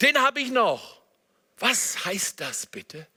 Den 0.00 0.18
habe 0.20 0.40
ich 0.40 0.50
noch. 0.50 1.00
Was 1.58 2.04
heißt 2.04 2.40
das 2.40 2.66
bitte? 2.66 3.08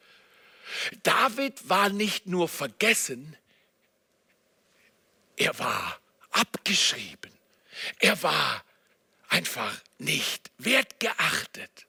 David 1.04 1.70
war 1.70 1.90
nicht 1.90 2.26
nur 2.26 2.48
vergessen, 2.48 3.38
er 5.36 5.58
war 5.60 6.00
abgeschrieben. 6.32 7.32
Er 8.00 8.22
war 8.24 8.64
einfach 9.30 9.76
nicht 9.98 10.52
wertgeachtet. 10.58 11.88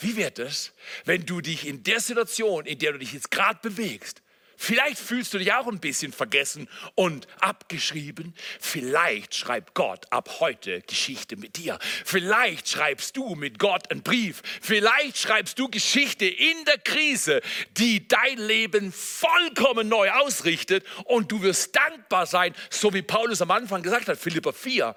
Wie 0.00 0.16
wird 0.16 0.38
es, 0.38 0.72
wenn 1.04 1.26
du 1.26 1.40
dich 1.40 1.66
in 1.66 1.82
der 1.82 2.00
Situation, 2.00 2.66
in 2.66 2.78
der 2.78 2.92
du 2.92 2.98
dich 2.98 3.12
jetzt 3.12 3.30
gerade 3.30 3.58
bewegst, 3.62 4.22
Vielleicht 4.62 4.98
fühlst 4.98 5.32
du 5.32 5.38
dich 5.38 5.54
auch 5.54 5.66
ein 5.68 5.80
bisschen 5.80 6.12
vergessen 6.12 6.68
und 6.94 7.26
abgeschrieben. 7.40 8.34
Vielleicht 8.60 9.34
schreibt 9.34 9.72
Gott 9.72 10.04
ab 10.10 10.36
heute 10.38 10.82
Geschichte 10.82 11.38
mit 11.38 11.56
dir. 11.56 11.78
Vielleicht 12.04 12.68
schreibst 12.68 13.16
du 13.16 13.36
mit 13.36 13.58
Gott 13.58 13.90
einen 13.90 14.02
Brief. 14.02 14.42
Vielleicht 14.60 15.16
schreibst 15.16 15.58
du 15.58 15.70
Geschichte 15.70 16.26
in 16.26 16.62
der 16.66 16.76
Krise, 16.76 17.40
die 17.78 18.06
dein 18.06 18.36
Leben 18.36 18.92
vollkommen 18.92 19.88
neu 19.88 20.10
ausrichtet 20.10 20.84
und 21.06 21.32
du 21.32 21.40
wirst 21.40 21.74
dankbar 21.74 22.26
sein, 22.26 22.54
so 22.68 22.92
wie 22.92 23.00
Paulus 23.00 23.40
am 23.40 23.52
Anfang 23.52 23.82
gesagt 23.82 24.08
hat, 24.08 24.18
Philippa 24.18 24.52
4. 24.52 24.94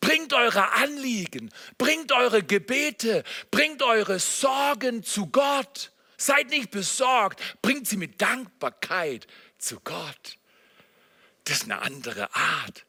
Bringt 0.00 0.32
eure 0.32 0.72
Anliegen, 0.72 1.52
bringt 1.78 2.12
eure 2.12 2.42
Gebete, 2.42 3.24
bringt 3.50 3.82
eure 3.82 4.18
Sorgen 4.18 5.02
zu 5.02 5.28
Gott. 5.28 5.92
Seid 6.16 6.50
nicht 6.50 6.70
besorgt, 6.70 7.40
bringt 7.62 7.88
sie 7.88 7.96
mit 7.96 8.20
Dankbarkeit 8.20 9.26
zu 9.58 9.80
Gott. 9.80 10.38
Das 11.44 11.58
ist 11.58 11.64
eine 11.64 11.82
andere 11.82 12.34
Art. 12.34 12.84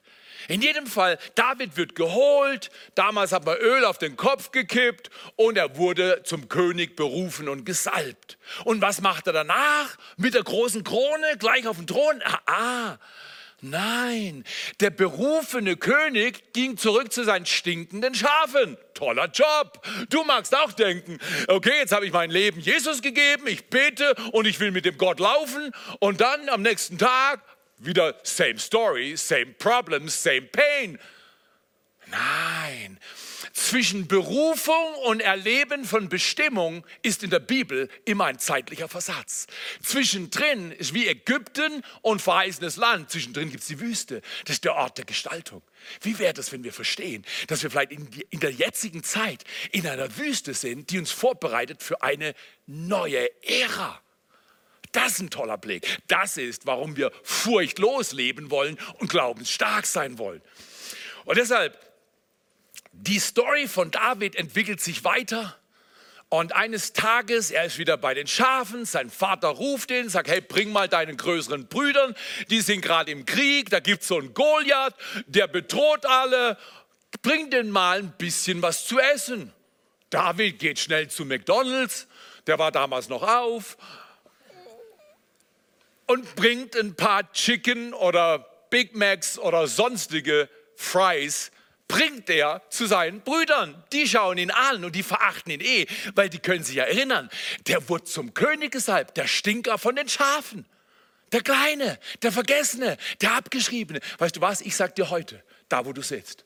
In 0.50 0.62
jedem 0.62 0.88
Fall, 0.88 1.18
David 1.36 1.78
wird 1.78 1.96
geholt, 1.96 2.70
damals 2.96 3.32
hat 3.32 3.46
man 3.46 3.58
Öl 3.58 3.86
auf 3.86 3.98
den 3.98 4.18
Kopf 4.18 4.52
gekippt 4.52 5.10
und 5.36 5.58
er 5.58 5.78
wurde 5.78 6.22
zum 6.26 6.50
König 6.50 6.96
berufen 6.96 7.48
und 7.48 7.66
gesalbt. 7.66 8.38
Und 8.66 8.82
was 8.82 9.00
macht 9.02 9.28
er 9.28 9.34
danach? 9.34 9.98
Mit 10.18 10.34
der 10.34 10.44
großen 10.44 10.84
Krone 10.84 11.38
gleich 11.40 11.66
auf 11.66 11.78
dem 11.78 11.88
Thron? 11.88 12.22
Ah, 12.26 12.40
ah 12.46 13.00
Nein, 13.66 14.44
der 14.82 14.90
berufene 14.90 15.78
König 15.78 16.52
ging 16.52 16.76
zurück 16.76 17.14
zu 17.14 17.24
seinen 17.24 17.46
stinkenden 17.46 18.14
Schafen. 18.14 18.78
Toller 18.94 19.28
Job. 19.28 19.82
Du 20.10 20.26
magst 20.26 20.54
auch 20.54 20.74
denken, 20.74 21.18
okay, 21.48 21.78
jetzt 21.78 21.94
habe 21.94 22.06
ich 22.06 22.12
mein 22.12 22.30
Leben 22.30 22.60
Jesus 22.60 23.02
gegeben, 23.02 23.48
ich 23.48 23.70
bete 23.70 24.16
und 24.34 24.48
ich 24.48 24.60
will 24.60 24.72
mit 24.72 24.84
dem 24.84 24.98
Gott 24.98 25.22
laufen 25.22 25.72
und 26.00 26.20
dann 26.20 26.50
am 26.50 26.62
nächsten 26.62 26.98
Tag 26.98 27.42
wieder 27.78 28.16
same 28.24 28.60
story, 28.60 29.16
same 29.16 29.54
problems, 29.58 30.22
same 30.22 30.42
pain. 30.42 31.00
Nein, 32.08 33.00
zwischen 33.54 34.08
Berufung 34.08 34.96
und 35.06 35.20
Erleben 35.20 35.86
von 35.86 36.10
Bestimmung 36.10 36.84
ist 37.04 37.24
in 37.24 37.30
der 37.30 37.40
Bibel 37.40 37.88
immer 38.04 38.26
ein 38.26 38.40
zeitlicher 38.40 38.90
Versatz. 38.90 39.46
Zwischendrin 39.82 40.72
ist 40.72 40.96
wie 40.96 41.08
Ägypten 41.08 41.84
und 42.02 42.22
verheißenes 42.22 42.78
Land. 42.78 43.12
Zwischendrin 43.12 43.52
gibt 43.52 43.62
es 43.62 43.68
die 43.68 43.80
Wüste. 43.80 44.22
Das 44.46 44.56
ist 44.56 44.64
der 44.66 44.74
Ort 44.76 44.98
der 44.98 45.06
Gestaltung. 45.06 45.62
Wie 46.02 46.18
wäre 46.18 46.34
es, 46.40 46.52
wenn 46.52 46.64
wir 46.64 46.74
verstehen, 46.74 47.24
dass 47.48 47.62
wir 47.62 47.70
vielleicht 47.70 47.92
in, 47.92 48.10
in 48.32 48.40
der 48.40 48.52
jetzigen 48.52 49.04
Zeit 49.04 49.44
in 49.72 49.88
einer 49.88 50.18
Wüste 50.18 50.56
sind, 50.56 50.90
die 50.90 50.98
uns 50.98 51.12
vorbereitet 51.12 51.84
für 51.84 52.02
eine 52.02 52.34
neue 52.66 53.30
Ära? 53.44 54.02
Das 54.94 55.14
ist 55.14 55.20
ein 55.20 55.30
toller 55.30 55.58
Blick. 55.60 56.00
Das 56.08 56.38
ist, 56.38 56.66
warum 56.66 56.98
wir 56.98 57.12
furchtlos 57.24 58.14
leben 58.14 58.50
wollen 58.50 58.80
und 59.00 59.10
glaubensstark 59.10 59.86
sein 59.86 60.18
wollen. 60.18 60.42
Und 61.26 61.38
deshalb 61.38 61.93
die 62.94 63.20
Story 63.20 63.68
von 63.68 63.92
David 63.92 64.36
entwickelt 64.36 64.80
sich 64.80 65.04
weiter. 65.04 65.58
Und 66.30 66.54
eines 66.54 66.94
Tages, 66.94 67.52
er 67.52 67.66
ist 67.66 67.78
wieder 67.78 67.96
bei 67.96 68.16
den 68.16 68.26
Schafen, 68.26 68.86
sein 68.86 69.12
Vater 69.12 69.50
ruft 69.50 69.92
ihn, 69.92 70.10
sagt, 70.10 70.30
hey, 70.30 70.42
bring 70.42 70.72
mal 70.72 70.88
deinen 70.88 71.16
größeren 71.16 71.68
Brüdern, 71.68 72.16
die 72.50 72.62
sind 72.62 72.82
gerade 72.82 73.12
im 73.12 73.26
Krieg, 73.26 73.70
da 73.70 73.80
gibt 73.80 74.02
es 74.02 74.08
so 74.08 74.18
einen 74.18 74.34
Goliath, 74.34 74.96
der 75.28 75.48
bedroht 75.48 76.08
alle, 76.08 76.58
bring 77.22 77.52
denen 77.52 77.70
mal 77.70 78.00
ein 78.00 78.14
bisschen 78.18 78.64
was 78.64 78.88
zu 78.88 79.00
essen. 79.00 79.54
David 80.10 80.58
geht 80.58 80.80
schnell 80.80 81.08
zu 81.08 81.24
McDonald's, 81.24 82.08
der 82.48 82.58
war 82.58 82.72
damals 82.72 83.10
noch 83.10 83.22
auf, 83.22 83.78
und 86.08 86.36
bringt 86.36 86.76
ein 86.76 86.96
paar 86.96 87.32
Chicken 87.34 87.94
oder 87.94 88.40
Big 88.72 88.96
Macs 88.96 89.38
oder 89.38 89.68
sonstige 89.68 90.50
Fries 90.76 91.52
bringt 91.94 92.28
er 92.32 92.64
zu 92.70 92.88
seinen 92.88 93.22
Brüdern. 93.22 93.84
Die 93.94 94.08
schauen 94.08 94.40
ihn 94.40 94.50
an 94.50 94.84
und 94.84 94.96
die 94.96 95.04
verachten 95.04 95.52
ihn 95.52 95.62
eh, 95.62 95.86
weil 96.16 96.28
die 96.28 96.40
können 96.40 96.64
sich 96.64 96.76
ja 96.76 96.86
erinnern. 96.86 97.30
Der 97.68 97.88
wurde 97.88 98.06
zum 98.06 98.34
König 98.34 98.72
gesalbt, 98.72 99.16
der 99.16 99.28
Stinker 99.28 99.78
von 99.78 99.96
den 99.96 100.10
Schafen. 100.10 100.66
Der 101.32 101.42
Kleine, 101.42 102.00
der 102.24 102.32
Vergessene, 102.32 102.98
der 103.22 103.36
Abgeschriebene. 103.36 104.00
Weißt 104.18 104.36
du 104.36 104.42
was, 104.42 104.62
ich 104.62 104.76
sag 104.76 104.96
dir 104.96 105.12
heute, 105.12 105.44
da 105.70 105.86
wo 105.86 105.94
du 105.94 106.02
sitzt, 106.02 106.46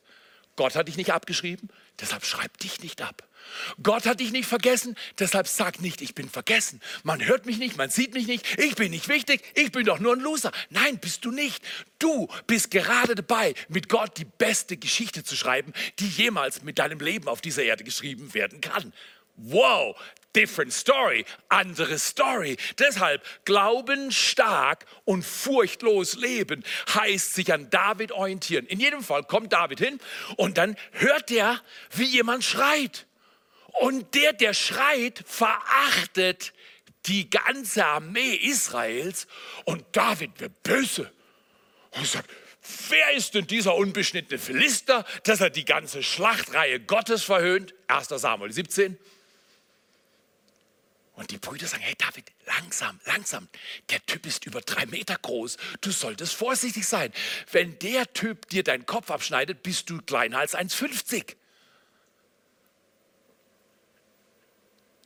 Gott 0.57 0.75
hat 0.75 0.89
dich 0.89 0.97
nicht 0.97 1.13
abgeschrieben, 1.13 1.69
deshalb 1.99 2.25
schreib 2.25 2.57
dich 2.57 2.81
nicht 2.81 3.01
ab. 3.01 3.26
Gott 3.81 4.05
hat 4.05 4.19
dich 4.19 4.31
nicht 4.31 4.47
vergessen, 4.47 4.95
deshalb 5.19 5.47
sag 5.47 5.81
nicht, 5.81 6.01
ich 6.01 6.15
bin 6.15 6.29
vergessen. 6.29 6.81
Man 7.03 7.25
hört 7.25 7.45
mich 7.45 7.57
nicht, 7.57 7.77
man 7.77 7.89
sieht 7.89 8.13
mich 8.13 8.27
nicht, 8.27 8.59
ich 8.59 8.75
bin 8.75 8.91
nicht 8.91 9.07
wichtig, 9.07 9.41
ich 9.55 9.71
bin 9.71 9.85
doch 9.85 9.99
nur 9.99 10.13
ein 10.13 10.19
Loser. 10.19 10.51
Nein, 10.69 10.99
bist 10.99 11.25
du 11.25 11.31
nicht. 11.31 11.63
Du 11.99 12.27
bist 12.45 12.71
gerade 12.71 13.15
dabei, 13.15 13.53
mit 13.69 13.89
Gott 13.89 14.17
die 14.17 14.25
beste 14.25 14.77
Geschichte 14.77 15.23
zu 15.23 15.35
schreiben, 15.35 15.73
die 15.99 16.07
jemals 16.07 16.61
mit 16.63 16.79
deinem 16.79 16.99
Leben 16.99 17.27
auf 17.27 17.41
dieser 17.41 17.63
Erde 17.63 17.83
geschrieben 17.83 18.33
werden 18.33 18.61
kann. 18.61 18.93
Wow, 19.39 19.95
different 20.35 20.71
story, 20.71 21.25
andere 21.49 21.97
Story. 21.97 22.57
Deshalb 22.77 23.23
Glauben 23.43 24.11
stark 24.11 24.85
und 25.03 25.23
furchtlos 25.23 26.15
leben 26.15 26.63
heißt 26.93 27.33
sich 27.33 27.51
an 27.51 27.69
David 27.69 28.11
orientieren. 28.11 28.67
In 28.67 28.79
jedem 28.79 29.03
Fall 29.03 29.23
kommt 29.23 29.53
David 29.53 29.79
hin 29.79 29.99
und 30.35 30.57
dann 30.57 30.75
hört 30.91 31.31
er, 31.31 31.59
wie 31.91 32.05
jemand 32.05 32.43
schreit. 32.43 33.06
Und 33.73 34.15
der, 34.15 34.33
der 34.33 34.53
schreit, 34.53 35.23
verachtet 35.25 36.53
die 37.05 37.29
ganze 37.29 37.85
Armee 37.85 38.35
Israels 38.35 39.27
und 39.65 39.85
David 39.91 40.39
wird 40.39 40.63
böse 40.63 41.11
und 41.91 42.07
sagt, 42.07 42.29
wer 42.89 43.13
ist 43.13 43.33
denn 43.33 43.47
dieser 43.47 43.75
unbeschnittene 43.75 44.39
Philister, 44.39 45.05
dass 45.23 45.41
er 45.41 45.49
die 45.49 45.65
ganze 45.65 46.03
Schlachtreihe 46.03 46.79
Gottes 46.79 47.23
verhöhnt? 47.23 47.73
1 47.87 48.09
Samuel 48.09 48.51
17. 48.51 48.97
Und 51.13 51.31
die 51.31 51.39
Brüder 51.39 51.65
sagen, 51.65 51.81
hey 51.81 51.95
David, 51.97 52.31
langsam, 52.45 52.99
langsam. 53.05 53.47
Der 53.89 54.05
Typ 54.05 54.27
ist 54.27 54.45
über 54.45 54.61
drei 54.61 54.85
Meter 54.85 55.15
groß. 55.15 55.57
Du 55.81 55.89
solltest 55.89 56.35
vorsichtig 56.35 56.87
sein. 56.87 57.11
Wenn 57.51 57.79
der 57.79 58.13
Typ 58.13 58.47
dir 58.49 58.63
deinen 58.63 58.85
Kopf 58.85 59.09
abschneidet, 59.09 59.63
bist 59.63 59.89
du 59.89 59.99
kleiner 59.99 60.37
als 60.37 60.55
1,50. 60.55 61.35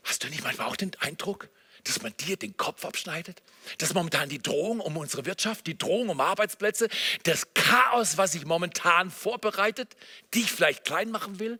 Hast 0.04 0.24
du 0.24 0.28
nicht 0.28 0.44
manchmal 0.44 0.68
auch 0.68 0.76
den 0.76 0.92
Eindruck, 1.00 1.50
dass 1.84 2.02
man 2.02 2.16
dir 2.18 2.38
den 2.38 2.58
Kopf 2.58 2.86
abschneidet? 2.86 3.42
Dass 3.78 3.94
momentan 3.94 4.30
die 4.30 4.42
Drohung 4.42 4.80
um 4.80 4.98
unsere 4.98 5.26
Wirtschaft, 5.26 5.68
die 5.68 5.78
Drohung 5.78 6.10
um 6.10 6.22
Arbeitsplätze, 6.22 6.90
das 7.24 7.54
Chaos, 7.54 8.18
was 8.18 8.34
sich 8.34 8.46
momentan 8.46 9.12
vorbereitet, 9.12 9.96
dich 10.34 10.52
vielleicht 10.52 10.86
klein 10.86 11.12
machen 11.12 11.40
will? 11.40 11.60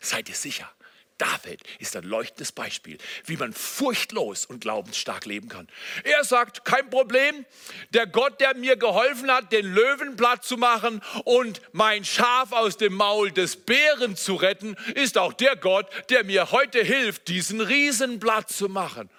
Seid 0.00 0.28
ihr 0.28 0.34
sicher, 0.34 0.70
David 1.18 1.62
ist 1.80 1.96
ein 1.96 2.04
leuchtendes 2.04 2.52
Beispiel, 2.52 2.96
wie 3.26 3.36
man 3.36 3.52
furchtlos 3.52 4.46
und 4.46 4.60
glaubensstark 4.60 5.26
leben 5.26 5.48
kann. 5.48 5.68
Er 6.04 6.24
sagt, 6.24 6.64
kein 6.64 6.88
Problem, 6.88 7.44
der 7.90 8.06
Gott, 8.06 8.40
der 8.40 8.54
mir 8.54 8.76
geholfen 8.76 9.30
hat, 9.30 9.52
den 9.52 9.66
Löwen 9.66 10.16
platt 10.16 10.44
zu 10.44 10.56
machen 10.56 11.02
und 11.24 11.60
mein 11.72 12.04
Schaf 12.04 12.52
aus 12.52 12.76
dem 12.76 12.94
Maul 12.94 13.32
des 13.32 13.56
Bären 13.56 14.16
zu 14.16 14.36
retten, 14.36 14.76
ist 14.94 15.18
auch 15.18 15.32
der 15.32 15.56
Gott, 15.56 15.86
der 16.08 16.24
mir 16.24 16.52
heute 16.52 16.82
hilft, 16.82 17.28
diesen 17.28 17.60
Riesen 17.60 18.20
platt 18.20 18.48
zu 18.48 18.68
machen. 18.68 19.10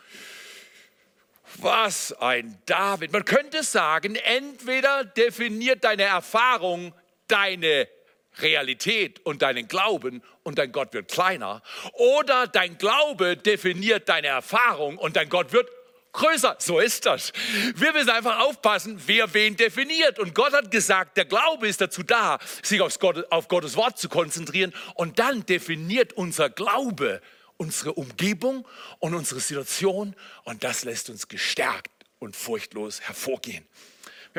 Was 1.55 2.13
ein 2.13 2.57
David. 2.65 3.11
Man 3.11 3.25
könnte 3.25 3.63
sagen, 3.63 4.15
entweder 4.15 5.03
definiert 5.03 5.83
deine 5.83 6.03
Erfahrung 6.03 6.93
deine 7.29 7.87
Realität 8.37 9.19
und 9.25 9.41
deinen 9.41 9.67
Glauben 9.67 10.23
und 10.43 10.57
dein 10.57 10.71
Gott 10.71 10.93
wird 10.93 11.11
kleiner. 11.11 11.61
Oder 11.93 12.47
dein 12.47 12.77
Glaube 12.77 13.37
definiert 13.37 14.07
deine 14.07 14.27
Erfahrung 14.27 14.97
und 14.97 15.15
dein 15.15 15.29
Gott 15.29 15.51
wird 15.51 15.69
größer. 16.13 16.55
So 16.59 16.79
ist 16.79 17.05
das. 17.05 17.33
Wir 17.75 17.93
müssen 17.93 18.09
einfach 18.09 18.39
aufpassen, 18.39 19.01
wer 19.05 19.33
wen 19.33 19.55
definiert. 19.55 20.19
Und 20.19 20.33
Gott 20.33 20.53
hat 20.53 20.71
gesagt, 20.71 21.17
der 21.17 21.25
Glaube 21.25 21.67
ist 21.67 21.81
dazu 21.81 22.03
da, 22.03 22.39
sich 22.61 22.81
auf, 22.81 22.97
Gott, 22.99 23.31
auf 23.31 23.47
Gottes 23.47 23.75
Wort 23.75 23.97
zu 23.97 24.09
konzentrieren. 24.09 24.73
Und 24.95 25.19
dann 25.19 25.45
definiert 25.45 26.13
unser 26.13 26.49
Glaube 26.49 27.21
unsere 27.59 27.93
Umgebung 27.93 28.65
und 28.99 29.13
unsere 29.13 29.41
Situation. 29.41 30.15
Und 30.45 30.63
das 30.63 30.85
lässt 30.85 31.09
uns 31.09 31.27
gestärkt 31.27 31.91
und 32.17 32.35
furchtlos 32.35 33.01
hervorgehen. 33.01 33.67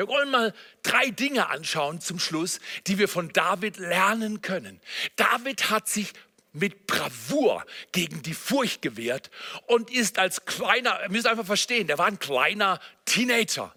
Wir 0.01 0.07
wollen 0.07 0.31
mal 0.31 0.51
drei 0.81 1.11
Dinge 1.11 1.49
anschauen 1.49 2.01
zum 2.01 2.17
Schluss, 2.17 2.59
die 2.87 2.97
wir 2.97 3.07
von 3.07 3.31
David 3.33 3.77
lernen 3.77 4.41
können. 4.41 4.81
David 5.15 5.69
hat 5.69 5.87
sich 5.87 6.13
mit 6.53 6.87
Bravour 6.87 7.63
gegen 7.91 8.23
die 8.23 8.33
Furcht 8.33 8.81
gewehrt 8.81 9.29
und 9.67 9.91
ist 9.91 10.17
als 10.17 10.45
kleiner, 10.45 11.03
ihr 11.03 11.11
müsst 11.11 11.27
einfach 11.27 11.45
verstehen, 11.45 11.85
der 11.85 11.99
war 11.99 12.07
ein 12.07 12.17
kleiner 12.17 12.79
Teenager. 13.05 13.75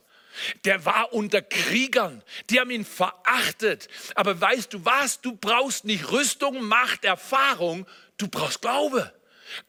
Der 0.64 0.86
war 0.86 1.12
unter 1.12 1.42
Kriegern. 1.42 2.22
Die 2.48 2.58
haben 2.58 2.70
ihn 2.70 2.86
verachtet. 2.86 3.88
Aber 4.14 4.40
weißt 4.40 4.72
du 4.72 4.82
was? 4.82 5.20
Du 5.20 5.36
brauchst 5.36 5.84
nicht 5.84 6.10
Rüstung, 6.10 6.64
Macht, 6.64 7.04
Erfahrung. 7.04 7.86
Du 8.16 8.28
brauchst 8.28 8.62
Glaube. 8.62 9.12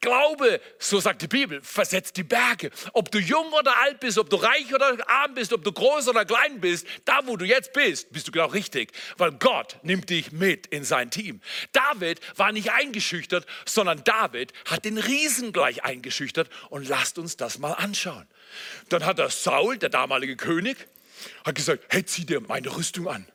Glaube, 0.01 0.61
so 0.79 0.99
sagt 0.99 1.21
die 1.21 1.27
Bibel, 1.27 1.61
versetzt 1.61 2.17
die 2.17 2.23
Berge. 2.23 2.71
Ob 2.93 3.11
du 3.11 3.19
jung 3.19 3.51
oder 3.53 3.77
alt 3.81 3.99
bist, 3.99 4.17
ob 4.17 4.29
du 4.29 4.37
reich 4.37 4.73
oder 4.73 4.97
arm 5.09 5.33
bist, 5.33 5.53
ob 5.53 5.63
du 5.63 5.71
groß 5.71 6.07
oder 6.07 6.25
klein 6.25 6.59
bist, 6.59 6.87
da 7.05 7.19
wo 7.25 7.37
du 7.37 7.45
jetzt 7.45 7.73
bist, 7.73 8.11
bist 8.11 8.27
du 8.27 8.31
genau 8.31 8.47
richtig, 8.47 8.91
weil 9.17 9.31
Gott 9.33 9.77
nimmt 9.83 10.09
dich 10.09 10.31
mit 10.31 10.67
in 10.67 10.83
sein 10.83 11.11
Team. 11.11 11.41
David 11.71 12.19
war 12.37 12.51
nicht 12.51 12.71
eingeschüchtert, 12.71 13.45
sondern 13.65 14.03
David 14.03 14.53
hat 14.65 14.85
den 14.85 14.97
Riesen 14.97 15.53
gleich 15.53 15.83
eingeschüchtert 15.83 16.49
und 16.69 16.87
lasst 16.87 17.17
uns 17.17 17.37
das 17.37 17.57
mal 17.59 17.73
anschauen. 17.73 18.27
Dann 18.89 19.05
hat 19.05 19.19
er 19.19 19.29
Saul, 19.29 19.77
der 19.77 19.89
damalige 19.89 20.35
König, 20.35 20.77
hat 21.43 21.55
gesagt, 21.55 21.83
hey, 21.89 22.05
zieh 22.05 22.25
dir 22.25 22.41
meine 22.41 22.75
Rüstung 22.75 23.07
an. 23.07 23.27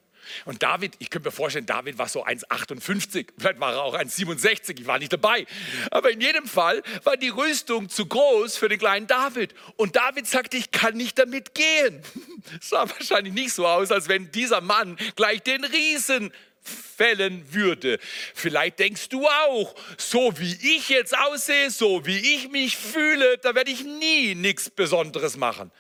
Und 0.44 0.62
David, 0.62 0.94
ich 0.98 1.10
könnte 1.10 1.28
mir 1.28 1.32
vorstellen, 1.32 1.66
David 1.66 1.98
war 1.98 2.08
so 2.08 2.24
1,58, 2.24 3.28
vielleicht 3.38 3.60
war 3.60 3.72
er 3.72 3.82
auch 3.82 3.96
1,67, 3.96 4.80
ich 4.80 4.86
war 4.86 4.98
nicht 4.98 5.12
dabei. 5.12 5.46
Aber 5.90 6.10
in 6.10 6.20
jedem 6.20 6.46
Fall 6.46 6.82
war 7.04 7.16
die 7.16 7.28
Rüstung 7.28 7.88
zu 7.88 8.06
groß 8.06 8.56
für 8.56 8.68
den 8.68 8.78
kleinen 8.78 9.06
David. 9.06 9.54
Und 9.76 9.96
David 9.96 10.26
sagte, 10.26 10.56
ich 10.56 10.70
kann 10.70 10.96
nicht 10.96 11.18
damit 11.18 11.54
gehen. 11.54 12.02
Sah 12.60 12.88
wahrscheinlich 12.88 13.34
nicht 13.34 13.52
so 13.52 13.66
aus, 13.66 13.90
als 13.90 14.08
wenn 14.08 14.30
dieser 14.32 14.60
Mann 14.60 14.96
gleich 15.16 15.42
den 15.42 15.64
Riesen 15.64 16.32
fällen 16.62 17.52
würde. 17.52 17.98
Vielleicht 18.34 18.78
denkst 18.78 19.08
du 19.08 19.26
auch, 19.26 19.74
so 19.96 20.38
wie 20.38 20.76
ich 20.76 20.88
jetzt 20.88 21.16
aussehe, 21.16 21.70
so 21.70 22.04
wie 22.06 22.18
ich 22.18 22.50
mich 22.50 22.76
fühle, 22.76 23.38
da 23.38 23.54
werde 23.54 23.70
ich 23.70 23.84
nie 23.84 24.34
nichts 24.34 24.68
Besonderes 24.68 25.36
machen. 25.36 25.70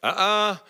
Ah, 0.00 0.52
ah, 0.52 0.62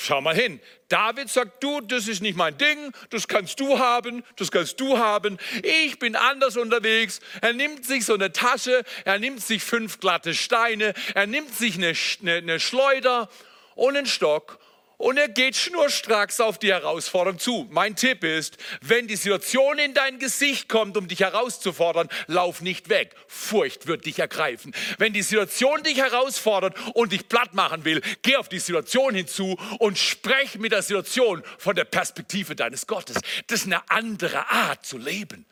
Schau 0.00 0.20
mal 0.20 0.32
hin. 0.32 0.60
David 0.88 1.28
sagt, 1.28 1.60
du, 1.60 1.80
das 1.80 2.06
ist 2.06 2.22
nicht 2.22 2.36
mein 2.36 2.56
Ding, 2.56 2.92
das 3.10 3.26
kannst 3.26 3.58
du 3.58 3.80
haben, 3.80 4.22
das 4.36 4.52
kannst 4.52 4.78
du 4.78 4.96
haben. 4.96 5.38
Ich 5.64 5.98
bin 5.98 6.14
anders 6.14 6.56
unterwegs. 6.56 7.18
Er 7.40 7.52
nimmt 7.52 7.84
sich 7.84 8.04
so 8.04 8.14
eine 8.14 8.30
Tasche, 8.30 8.84
er 9.04 9.18
nimmt 9.18 9.42
sich 9.42 9.64
fünf 9.64 9.98
glatte 9.98 10.34
Steine, 10.34 10.94
er 11.14 11.26
nimmt 11.26 11.52
sich 11.52 11.74
eine, 11.74 11.94
eine, 12.20 12.34
eine 12.34 12.60
Schleuder 12.60 13.28
und 13.74 13.96
einen 13.96 14.06
Stock 14.06 14.60
und 14.98 15.16
er 15.16 15.28
geht 15.28 15.56
schnurstracks 15.56 16.40
auf 16.40 16.58
die 16.58 16.72
Herausforderung 16.72 17.38
zu. 17.38 17.66
Mein 17.70 17.96
Tipp 17.96 18.24
ist, 18.24 18.58
wenn 18.82 19.06
die 19.06 19.16
Situation 19.16 19.78
in 19.78 19.94
dein 19.94 20.18
Gesicht 20.18 20.68
kommt, 20.68 20.96
um 20.96 21.08
dich 21.08 21.20
herauszufordern, 21.20 22.08
lauf 22.26 22.60
nicht 22.60 22.88
weg. 22.88 23.14
Furcht 23.28 23.86
wird 23.86 24.04
dich 24.04 24.18
ergreifen. 24.18 24.74
Wenn 24.98 25.12
die 25.12 25.22
Situation 25.22 25.82
dich 25.84 25.98
herausfordert 25.98 26.76
und 26.94 27.12
dich 27.12 27.28
platt 27.28 27.54
machen 27.54 27.84
will, 27.84 28.02
geh 28.22 28.36
auf 28.36 28.48
die 28.48 28.58
Situation 28.58 29.14
hinzu 29.14 29.56
und 29.78 29.98
sprech 29.98 30.58
mit 30.58 30.72
der 30.72 30.82
Situation 30.82 31.42
von 31.58 31.76
der 31.76 31.84
Perspektive 31.84 32.56
deines 32.56 32.86
Gottes. 32.86 33.18
Das 33.46 33.60
ist 33.60 33.66
eine 33.66 33.88
andere 33.88 34.50
Art 34.50 34.84
zu 34.84 34.98
leben. 34.98 35.46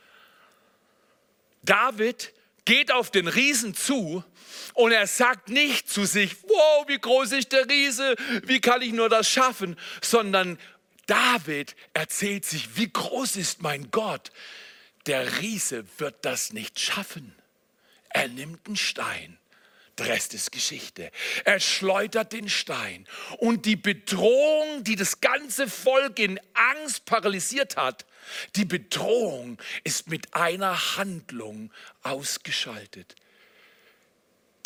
David 1.63 2.33
geht 2.67 2.93
auf 2.93 3.11
den 3.11 3.29
Riesen 3.29 3.75
zu 3.75 4.23
und 4.75 4.93
er 4.93 5.07
sagt 5.07 5.49
nicht 5.49 5.89
zu 5.89 6.05
sich, 6.05 6.37
wow, 6.43 6.87
wie 6.87 6.99
groß 6.99 7.33
ist 7.33 7.53
der 7.53 7.67
Riese, 7.67 8.15
wie 8.43 8.61
kann 8.61 8.83
ich 8.83 8.93
nur 8.93 9.09
das 9.09 9.31
schaffen, 9.31 9.77
sondern 10.03 10.59
David 11.07 11.75
erzählt 11.95 12.45
sich, 12.45 12.77
wie 12.77 12.91
groß 12.93 13.37
ist 13.37 13.63
mein 13.63 13.91
Gott. 13.91 14.31
Der 15.07 15.41
Riese 15.41 15.87
wird 15.99 16.25
das 16.25 16.53
nicht 16.53 16.79
schaffen. 16.79 17.35
Er 18.11 18.29
nimmt 18.29 18.67
einen 18.67 18.77
Stein. 18.77 19.39
Der 19.99 20.09
Rest 20.09 20.35
ist 20.35 20.53
Geschichte. 20.53 21.11
Er 21.45 21.59
schleudert 21.59 22.33
den 22.33 22.51
Stein. 22.51 23.07
Und 23.39 23.65
die 23.65 23.77
Bedrohung, 23.77 24.85
die 24.85 24.97
das 24.97 25.21
ganze 25.21 25.69
Volk 25.69 26.19
in 26.19 26.39
Angst 26.53 27.07
paralysiert 27.07 27.77
hat, 27.77 28.05
die 28.57 28.67
Bedrohung 28.67 29.57
ist 29.85 30.09
mit 30.09 30.35
einer 30.35 30.97
Handlung 30.97 31.73
ausgeschaltet. 32.03 33.15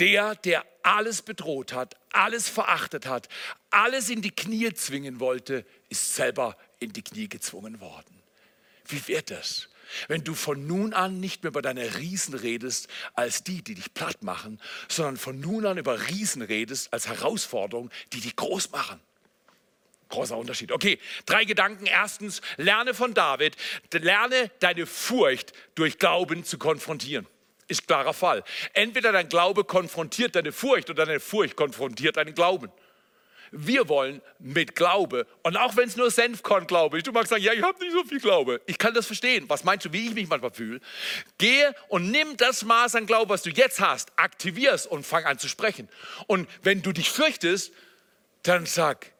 Der, 0.01 0.35
der 0.35 0.65
alles 0.83 1.23
bedroht 1.23 1.75
hat, 1.75 1.95
alles 2.13 2.49
verachtet 2.49 3.07
hat, 3.07 3.29
alles 3.69 4.09
in 4.09 4.23
die 4.23 4.35
Knie 4.35 4.73
zwingen 4.73 5.21
wollte, 5.21 5.65
ist 5.91 6.15
selber 6.15 6.57
in 6.81 6.93
die 6.93 7.03
Knie 7.03 7.29
gezwungen 7.29 7.81
worden. 7.81 8.23
Wie 8.87 9.07
wird 9.07 9.31
das? 9.31 9.69
Wenn 10.09 10.25
du 10.25 10.35
von 10.35 10.67
nun 10.67 10.93
an 10.93 11.21
nicht 11.21 11.43
mehr 11.43 11.51
über 11.51 11.63
deine 11.63 11.97
Riesen 11.97 12.35
redest 12.35 12.89
als 13.15 13.45
die, 13.45 13.63
die 13.63 13.75
dich 13.75 13.95
platt 13.95 14.23
machen, 14.23 14.61
sondern 14.89 15.17
von 15.17 15.41
nun 15.41 15.67
an 15.67 15.79
über 15.79 16.09
Riesen 16.09 16.43
redest 16.43 16.93
als 16.93 17.09
Herausforderung, 17.09 17.91
die 18.13 18.21
dich 18.21 18.37
groß 18.37 18.71
machen. 18.73 19.01
Großer 20.09 20.37
Unterschied. 20.37 20.73
Okay, 20.73 20.99
drei 21.25 21.45
Gedanken. 21.45 21.87
Erstens, 21.87 22.41
lerne 22.57 22.95
von 22.95 23.15
David, 23.15 23.57
lerne 23.93 24.51
deine 24.59 24.87
Furcht 24.87 25.53
durch 25.75 25.99
Glauben 25.99 26.45
zu 26.45 26.59
konfrontieren 26.59 27.27
ist 27.71 27.87
klarer 27.87 28.13
Fall. 28.13 28.43
Entweder 28.73 29.13
dein 29.13 29.29
Glaube 29.29 29.65
konfrontiert 29.65 30.35
deine 30.35 30.53
Furcht 30.53 30.91
oder 30.91 31.07
deine 31.07 31.21
Furcht 31.21 31.57
konfrontiert 31.57 32.17
deinen 32.17 32.35
Glauben. 32.35 32.71
Wir 33.53 33.89
wollen 33.89 34.23
mit 34.39 34.77
Glaube, 34.77 35.27
und 35.43 35.57
auch 35.57 35.77
wenn 35.77 35.89
es 35.89 35.97
nur 35.97 36.11
Senfkorn-Glaube 36.11 36.99
ist, 36.99 37.07
du 37.07 37.13
magst 37.13 37.31
sagen, 37.31 37.43
ja, 37.43 37.53
ich 37.53 37.63
habe 37.63 37.83
nicht 37.83 37.93
so 37.93 38.05
viel 38.05 38.21
Glaube. 38.21 38.61
Ich 38.67 38.79
kann 38.79 38.95
das 38.95 39.07
verstehen. 39.07 39.45
Was 39.49 39.65
meinst 39.65 39.87
du, 39.87 39.93
wie 39.93 40.07
ich 40.07 40.15
mich 40.15 40.29
manchmal 40.29 40.53
fühle? 40.53 40.81
Gehe 41.39 41.75
und 41.89 42.11
nimm 42.11 42.37
das 42.37 42.65
Maß 42.65 42.95
an 42.95 43.07
Glaube, 43.07 43.31
was 43.31 43.43
du 43.43 43.51
jetzt 43.51 43.81
hast, 43.81 44.13
aktivier 44.17 44.73
es 44.73 44.87
und 44.87 45.05
fang 45.05 45.25
an 45.25 45.39
zu 45.39 45.49
sprechen. 45.49 45.89
Und 46.27 46.49
wenn 46.63 46.83
du 46.83 46.93
dich 46.93 47.11
fürchtest, 47.11 47.73
dann 48.43 48.67
sag, 48.67 49.13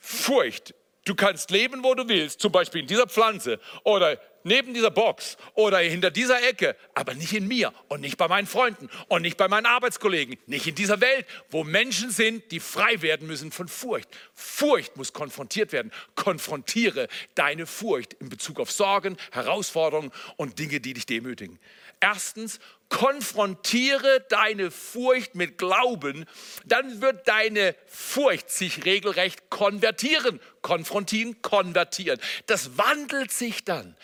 Furcht, 0.00 0.74
du 1.04 1.14
kannst 1.14 1.50
leben, 1.50 1.82
wo 1.82 1.94
du 1.94 2.08
willst, 2.08 2.40
zum 2.40 2.52
Beispiel 2.52 2.82
in 2.82 2.86
dieser 2.86 3.06
Pflanze 3.06 3.58
oder 3.82 4.20
neben 4.46 4.72
dieser 4.72 4.90
Box 4.90 5.36
oder 5.54 5.78
hinter 5.78 6.10
dieser 6.10 6.42
Ecke, 6.48 6.76
aber 6.94 7.14
nicht 7.14 7.32
in 7.32 7.48
mir 7.48 7.72
und 7.88 8.00
nicht 8.00 8.16
bei 8.16 8.28
meinen 8.28 8.46
Freunden 8.46 8.88
und 9.08 9.22
nicht 9.22 9.36
bei 9.36 9.48
meinen 9.48 9.66
Arbeitskollegen, 9.66 10.38
nicht 10.46 10.66
in 10.66 10.74
dieser 10.74 11.00
Welt, 11.00 11.26
wo 11.50 11.64
Menschen 11.64 12.10
sind, 12.10 12.50
die 12.52 12.60
frei 12.60 13.02
werden 13.02 13.26
müssen 13.26 13.50
von 13.50 13.68
Furcht. 13.68 14.08
Furcht 14.34 14.96
muss 14.96 15.12
konfrontiert 15.12 15.72
werden. 15.72 15.90
Konfrontiere 16.14 17.08
deine 17.34 17.66
Furcht 17.66 18.14
in 18.14 18.28
Bezug 18.28 18.60
auf 18.60 18.70
Sorgen, 18.70 19.16
Herausforderungen 19.32 20.12
und 20.36 20.58
Dinge, 20.58 20.80
die 20.80 20.94
dich 20.94 21.06
demütigen. 21.06 21.58
Erstens, 22.00 22.60
konfrontiere 22.88 24.24
deine 24.28 24.70
Furcht 24.70 25.34
mit 25.34 25.58
Glauben, 25.58 26.24
dann 26.64 27.00
wird 27.00 27.26
deine 27.26 27.74
Furcht 27.86 28.50
sich 28.50 28.84
regelrecht 28.84 29.50
konvertieren. 29.50 30.40
Konfrontieren, 30.62 31.42
konvertieren. 31.42 32.20
Das 32.46 32.78
wandelt 32.78 33.32
sich 33.32 33.64
dann. 33.64 33.96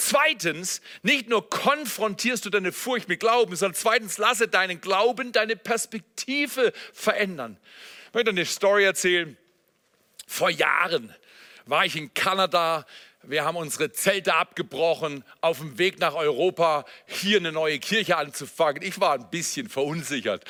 Zweitens, 0.00 0.80
nicht 1.02 1.28
nur 1.28 1.50
konfrontierst 1.50 2.44
du 2.44 2.50
deine 2.50 2.70
Furcht 2.70 3.08
mit 3.08 3.18
Glauben, 3.18 3.56
sondern 3.56 3.74
zweitens 3.74 4.16
lasse 4.16 4.46
deinen 4.46 4.80
Glauben 4.80 5.32
deine 5.32 5.56
Perspektive 5.56 6.72
verändern. 6.92 7.58
Ich 8.06 8.14
möchte 8.14 8.30
eine 8.30 8.44
Story 8.44 8.84
erzählen. 8.84 9.36
Vor 10.24 10.50
Jahren 10.50 11.12
war 11.66 11.84
ich 11.84 11.96
in 11.96 12.14
Kanada 12.14 12.86
wir 13.24 13.44
haben 13.44 13.56
unsere 13.56 13.90
Zelte 13.90 14.34
abgebrochen, 14.34 15.24
auf 15.40 15.58
dem 15.58 15.76
Weg 15.76 15.98
nach 15.98 16.14
Europa 16.14 16.84
hier 17.06 17.38
eine 17.38 17.50
neue 17.50 17.80
Kirche 17.80 18.16
anzufangen. 18.16 18.82
Ich 18.82 19.00
war 19.00 19.14
ein 19.14 19.28
bisschen 19.28 19.68
verunsichert. 19.68 20.44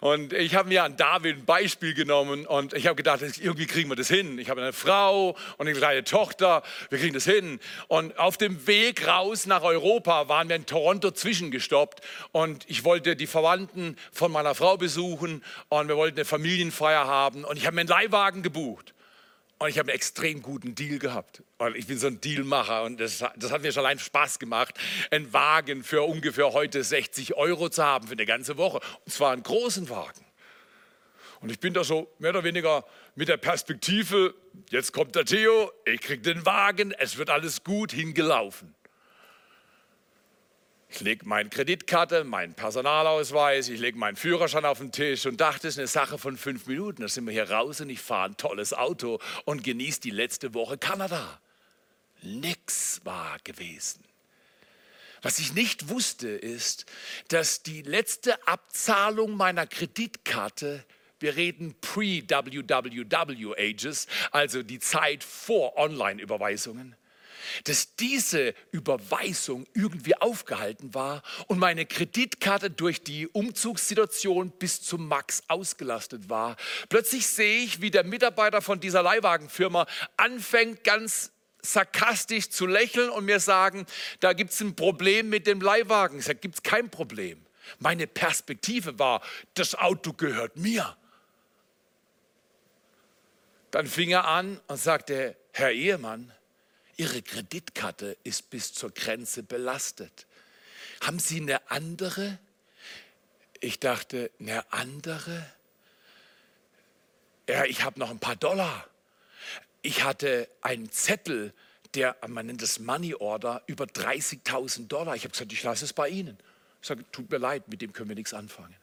Und 0.00 0.32
ich 0.32 0.54
habe 0.54 0.68
mir 0.68 0.84
an 0.84 0.96
David 0.96 1.38
ein 1.38 1.44
Beispiel 1.44 1.94
genommen 1.94 2.46
und 2.46 2.74
ich 2.74 2.86
habe 2.86 2.94
gedacht, 2.94 3.22
irgendwie 3.40 3.66
kriegen 3.66 3.88
wir 3.90 3.96
das 3.96 4.06
hin. 4.06 4.38
Ich 4.38 4.50
habe 4.50 4.62
eine 4.62 4.72
Frau 4.72 5.30
und 5.58 5.66
eine 5.66 5.72
kleine 5.72 6.04
Tochter, 6.04 6.62
wir 6.90 6.98
kriegen 6.98 7.12
das 7.12 7.24
hin. 7.24 7.58
Und 7.88 8.16
auf 8.18 8.36
dem 8.36 8.68
Weg 8.68 9.06
raus 9.06 9.46
nach 9.46 9.62
Europa 9.62 10.28
waren 10.28 10.48
wir 10.48 10.56
in 10.56 10.64
Toronto 10.64 11.10
zwischengestoppt 11.10 12.02
und 12.30 12.64
ich 12.68 12.84
wollte 12.84 13.16
die 13.16 13.26
Verwandten 13.26 13.96
von 14.12 14.30
meiner 14.30 14.54
Frau 14.54 14.76
besuchen 14.76 15.42
und 15.68 15.88
wir 15.88 15.96
wollten 15.96 16.18
eine 16.18 16.24
Familienfeier 16.24 17.04
haben 17.04 17.44
und 17.44 17.56
ich 17.56 17.66
habe 17.66 17.74
mir 17.74 17.80
einen 17.80 17.88
Leihwagen 17.88 18.42
gebucht. 18.42 18.94
Und 19.62 19.68
ich 19.68 19.78
habe 19.78 19.90
einen 19.90 19.94
extrem 19.96 20.42
guten 20.42 20.74
Deal 20.74 20.98
gehabt. 20.98 21.44
Und 21.58 21.76
ich 21.76 21.86
bin 21.86 21.96
so 21.96 22.08
ein 22.08 22.20
Dealmacher 22.20 22.82
und 22.82 22.98
das, 22.98 23.22
das 23.36 23.52
hat 23.52 23.62
mir 23.62 23.70
schon 23.70 23.84
allein 23.84 24.00
Spaß 24.00 24.40
gemacht, 24.40 24.76
einen 25.12 25.32
Wagen 25.32 25.84
für 25.84 26.02
ungefähr 26.02 26.52
heute 26.52 26.82
60 26.82 27.36
Euro 27.36 27.68
zu 27.68 27.84
haben 27.84 28.08
für 28.08 28.14
eine 28.14 28.26
ganze 28.26 28.56
Woche. 28.56 28.80
Und 29.04 29.12
zwar 29.12 29.30
einen 29.30 29.44
großen 29.44 29.88
Wagen. 29.88 30.26
Und 31.42 31.52
ich 31.52 31.60
bin 31.60 31.74
da 31.74 31.84
so 31.84 32.12
mehr 32.18 32.30
oder 32.30 32.42
weniger 32.42 32.84
mit 33.14 33.28
der 33.28 33.36
Perspektive, 33.36 34.34
jetzt 34.70 34.92
kommt 34.92 35.14
der 35.14 35.26
Theo, 35.26 35.70
ich 35.84 36.00
kriege 36.00 36.22
den 36.22 36.44
Wagen, 36.44 36.92
es 36.98 37.16
wird 37.16 37.30
alles 37.30 37.62
gut 37.62 37.92
hingelaufen. 37.92 38.74
Ich 40.94 41.00
lege 41.00 41.26
meine 41.26 41.48
Kreditkarte, 41.48 42.22
meinen 42.22 42.52
Personalausweis, 42.52 43.70
ich 43.70 43.80
lege 43.80 43.96
meinen 43.96 44.14
Führerschein 44.14 44.66
auf 44.66 44.76
den 44.76 44.92
Tisch 44.92 45.24
und 45.24 45.40
dachte, 45.40 45.68
es 45.68 45.74
ist 45.74 45.78
eine 45.78 45.86
Sache 45.86 46.18
von 46.18 46.36
fünf 46.36 46.66
Minuten. 46.66 47.00
Da 47.00 47.08
sind 47.08 47.24
wir 47.24 47.32
hier 47.32 47.50
raus 47.50 47.80
und 47.80 47.88
ich 47.88 48.00
fahre 48.00 48.28
ein 48.28 48.36
tolles 48.36 48.74
Auto 48.74 49.18
und 49.46 49.64
genieße 49.64 50.02
die 50.02 50.10
letzte 50.10 50.52
Woche 50.52 50.76
Kanada. 50.76 51.40
Nix 52.20 53.00
war 53.04 53.38
gewesen. 53.42 54.04
Was 55.22 55.38
ich 55.38 55.54
nicht 55.54 55.88
wusste, 55.88 56.28
ist, 56.28 56.84
dass 57.28 57.62
die 57.62 57.80
letzte 57.80 58.46
Abzahlung 58.46 59.34
meiner 59.34 59.66
Kreditkarte 59.66 60.84
wir 61.20 61.36
reden 61.36 61.74
pre-WWW 61.80 63.54
Ages, 63.56 64.08
also 64.32 64.62
die 64.64 64.80
Zeit 64.80 65.22
vor 65.22 65.78
Online-Überweisungen, 65.78 66.96
dass 67.64 67.96
diese 67.96 68.54
Überweisung 68.70 69.66
irgendwie 69.74 70.16
aufgehalten 70.16 70.94
war 70.94 71.22
und 71.46 71.58
meine 71.58 71.86
Kreditkarte 71.86 72.70
durch 72.70 73.02
die 73.02 73.28
Umzugssituation 73.28 74.50
bis 74.50 74.82
zum 74.82 75.08
Max 75.08 75.42
ausgelastet 75.48 76.28
war. 76.28 76.56
Plötzlich 76.88 77.26
sehe 77.26 77.64
ich, 77.64 77.80
wie 77.80 77.90
der 77.90 78.04
Mitarbeiter 78.04 78.62
von 78.62 78.80
dieser 78.80 79.02
Leihwagenfirma 79.02 79.86
anfängt 80.16 80.84
ganz 80.84 81.32
sarkastisch 81.62 82.50
zu 82.50 82.66
lächeln 82.66 83.08
und 83.10 83.24
mir 83.24 83.40
sagen, 83.40 83.86
da 84.20 84.32
gibt 84.32 84.50
es 84.50 84.60
ein 84.60 84.74
Problem 84.74 85.28
mit 85.28 85.46
dem 85.46 85.60
Leihwagen. 85.60 86.18
Ich 86.18 86.24
sage, 86.24 86.40
gibt 86.40 86.56
es 86.56 86.62
kein 86.62 86.90
Problem. 86.90 87.44
Meine 87.78 88.06
Perspektive 88.06 88.98
war, 88.98 89.22
das 89.54 89.74
Auto 89.76 90.12
gehört 90.12 90.56
mir. 90.56 90.96
Dann 93.70 93.86
fing 93.86 94.10
er 94.10 94.26
an 94.26 94.60
und 94.66 94.76
sagte, 94.76 95.36
Herr 95.52 95.70
Ehemann, 95.70 96.32
Ihre 96.96 97.22
Kreditkarte 97.22 98.16
ist 98.24 98.50
bis 98.50 98.72
zur 98.72 98.90
Grenze 98.90 99.42
belastet. 99.42 100.26
Haben 101.00 101.18
Sie 101.18 101.40
eine 101.40 101.70
andere? 101.70 102.38
Ich 103.60 103.80
dachte, 103.80 104.30
eine 104.38 104.70
andere? 104.72 105.46
Ja, 107.48 107.64
ich 107.64 107.82
habe 107.82 107.98
noch 107.98 108.10
ein 108.10 108.18
paar 108.18 108.36
Dollar. 108.36 108.86
Ich 109.82 110.04
hatte 110.04 110.48
einen 110.60 110.90
Zettel, 110.90 111.52
der, 111.94 112.16
man 112.28 112.46
nennt 112.46 112.62
es 112.62 112.78
Money 112.78 113.14
Order, 113.14 113.62
über 113.66 113.84
30.000 113.84 114.86
Dollar. 114.86 115.16
Ich 115.16 115.24
habe 115.24 115.32
gesagt, 115.32 115.52
ich 115.52 115.62
lasse 115.62 115.84
es 115.84 115.92
bei 115.92 116.08
Ihnen. 116.08 116.38
Ich 116.80 116.88
sage, 116.88 117.04
tut 117.12 117.30
mir 117.30 117.38
leid, 117.38 117.68
mit 117.68 117.82
dem 117.82 117.92
können 117.92 118.08
wir 118.08 118.16
nichts 118.16 118.34
anfangen. 118.34 118.74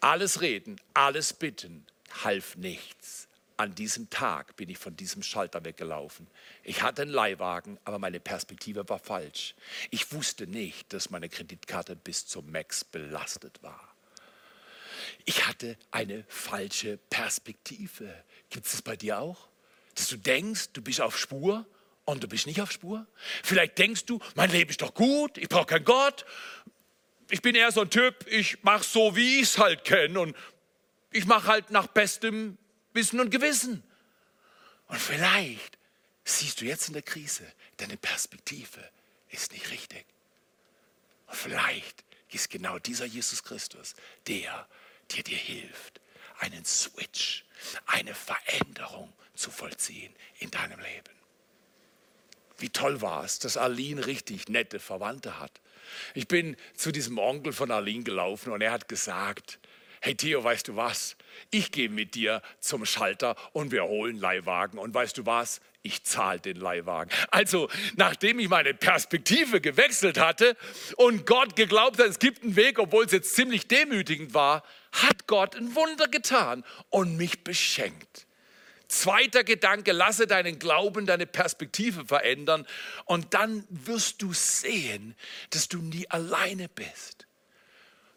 Alles 0.00 0.40
reden, 0.40 0.80
alles 0.94 1.32
bitten, 1.32 1.86
half 2.22 2.56
nichts. 2.56 3.28
An 3.58 3.74
diesem 3.74 4.10
Tag 4.10 4.56
bin 4.56 4.68
ich 4.68 4.76
von 4.76 4.96
diesem 4.96 5.22
Schalter 5.22 5.64
weggelaufen. 5.64 6.26
Ich 6.62 6.82
hatte 6.82 7.02
einen 7.02 7.10
Leihwagen, 7.10 7.78
aber 7.84 7.98
meine 7.98 8.20
Perspektive 8.20 8.86
war 8.88 8.98
falsch. 8.98 9.54
Ich 9.90 10.12
wusste 10.12 10.46
nicht, 10.46 10.92
dass 10.92 11.08
meine 11.08 11.30
Kreditkarte 11.30 11.96
bis 11.96 12.26
zum 12.26 12.50
Max 12.52 12.84
belastet 12.84 13.62
war. 13.62 13.94
Ich 15.24 15.46
hatte 15.46 15.78
eine 15.90 16.24
falsche 16.28 16.98
Perspektive. 17.08 18.12
Gibt 18.50 18.66
es 18.66 18.72
das 18.72 18.82
bei 18.82 18.96
dir 18.96 19.20
auch? 19.20 19.48
Dass 19.94 20.08
du 20.08 20.18
denkst, 20.18 20.70
du 20.74 20.82
bist 20.82 21.00
auf 21.00 21.18
Spur 21.18 21.66
und 22.04 22.22
du 22.22 22.28
bist 22.28 22.46
nicht 22.46 22.60
auf 22.60 22.70
Spur? 22.70 23.06
Vielleicht 23.42 23.78
denkst 23.78 24.04
du, 24.04 24.18
mein 24.34 24.50
Leben 24.50 24.70
ist 24.70 24.82
doch 24.82 24.92
gut, 24.92 25.38
ich 25.38 25.48
brauche 25.48 25.66
keinen 25.66 25.84
Gott. 25.84 26.26
Ich 27.30 27.40
bin 27.40 27.54
eher 27.54 27.72
so 27.72 27.80
ein 27.80 27.90
Typ, 27.90 28.26
ich 28.28 28.62
mache 28.62 28.84
so, 28.84 29.16
wie 29.16 29.36
ich 29.36 29.44
es 29.44 29.58
halt 29.58 29.84
kenne 29.84 30.20
und 30.20 30.36
ich 31.10 31.24
mache 31.24 31.48
halt 31.48 31.70
nach 31.70 31.86
bestem 31.86 32.58
Wissen 32.96 33.20
und 33.20 33.30
Gewissen. 33.30 33.84
Und 34.88 34.98
vielleicht 34.98 35.78
siehst 36.24 36.60
du 36.60 36.64
jetzt 36.64 36.88
in 36.88 36.94
der 36.94 37.02
Krise, 37.02 37.44
deine 37.76 37.96
Perspektive 37.96 38.80
ist 39.30 39.52
nicht 39.52 39.70
richtig. 39.70 40.04
Und 41.26 41.36
vielleicht 41.36 42.04
ist 42.30 42.50
genau 42.50 42.78
dieser 42.78 43.04
Jesus 43.04 43.44
Christus 43.44 43.94
der, 44.26 44.66
der 45.14 45.22
dir 45.22 45.38
hilft, 45.38 46.00
einen 46.38 46.64
Switch, 46.64 47.44
eine 47.86 48.14
Veränderung 48.14 49.12
zu 49.34 49.50
vollziehen 49.50 50.14
in 50.38 50.50
deinem 50.50 50.80
Leben. 50.80 51.14
Wie 52.58 52.70
toll 52.70 53.00
war 53.00 53.24
es, 53.24 53.38
dass 53.38 53.56
Aline 53.56 54.06
richtig 54.06 54.48
nette 54.48 54.80
Verwandte 54.80 55.38
hat. 55.38 55.60
Ich 56.14 56.26
bin 56.26 56.56
zu 56.74 56.90
diesem 56.90 57.18
Onkel 57.18 57.52
von 57.52 57.70
Aline 57.70 58.02
gelaufen 58.02 58.52
und 58.52 58.60
er 58.62 58.72
hat 58.72 58.88
gesagt, 58.88 59.58
hey 60.00 60.14
Theo, 60.14 60.42
weißt 60.42 60.68
du 60.68 60.76
was? 60.76 61.16
Ich 61.50 61.70
gehe 61.72 61.88
mit 61.88 62.14
dir 62.14 62.42
zum 62.60 62.84
Schalter 62.86 63.36
und 63.52 63.72
wir 63.72 63.84
holen 63.84 64.18
Leihwagen. 64.18 64.78
Und 64.78 64.94
weißt 64.94 65.18
du 65.18 65.26
was? 65.26 65.60
Ich 65.82 66.02
zahle 66.02 66.40
den 66.40 66.56
Leihwagen. 66.56 67.12
Also, 67.30 67.68
nachdem 67.94 68.40
ich 68.40 68.48
meine 68.48 68.74
Perspektive 68.74 69.60
gewechselt 69.60 70.18
hatte 70.18 70.56
und 70.96 71.26
Gott 71.26 71.54
geglaubt 71.54 72.00
hat, 72.00 72.06
es 72.06 72.18
gibt 72.18 72.42
einen 72.42 72.56
Weg, 72.56 72.80
obwohl 72.80 73.04
es 73.04 73.12
jetzt 73.12 73.36
ziemlich 73.36 73.68
demütigend 73.68 74.34
war, 74.34 74.64
hat 74.90 75.28
Gott 75.28 75.54
ein 75.54 75.76
Wunder 75.76 76.08
getan 76.08 76.64
und 76.90 77.16
mich 77.16 77.44
beschenkt. 77.44 78.26
Zweiter 78.88 79.44
Gedanke, 79.44 79.92
lasse 79.92 80.26
deinen 80.26 80.58
Glauben, 80.58 81.06
deine 81.06 81.26
Perspektive 81.26 82.04
verändern 82.04 82.66
und 83.04 83.34
dann 83.34 83.64
wirst 83.68 84.22
du 84.22 84.32
sehen, 84.32 85.14
dass 85.50 85.68
du 85.68 85.78
nie 85.78 86.08
alleine 86.10 86.68
bist. 86.68 87.15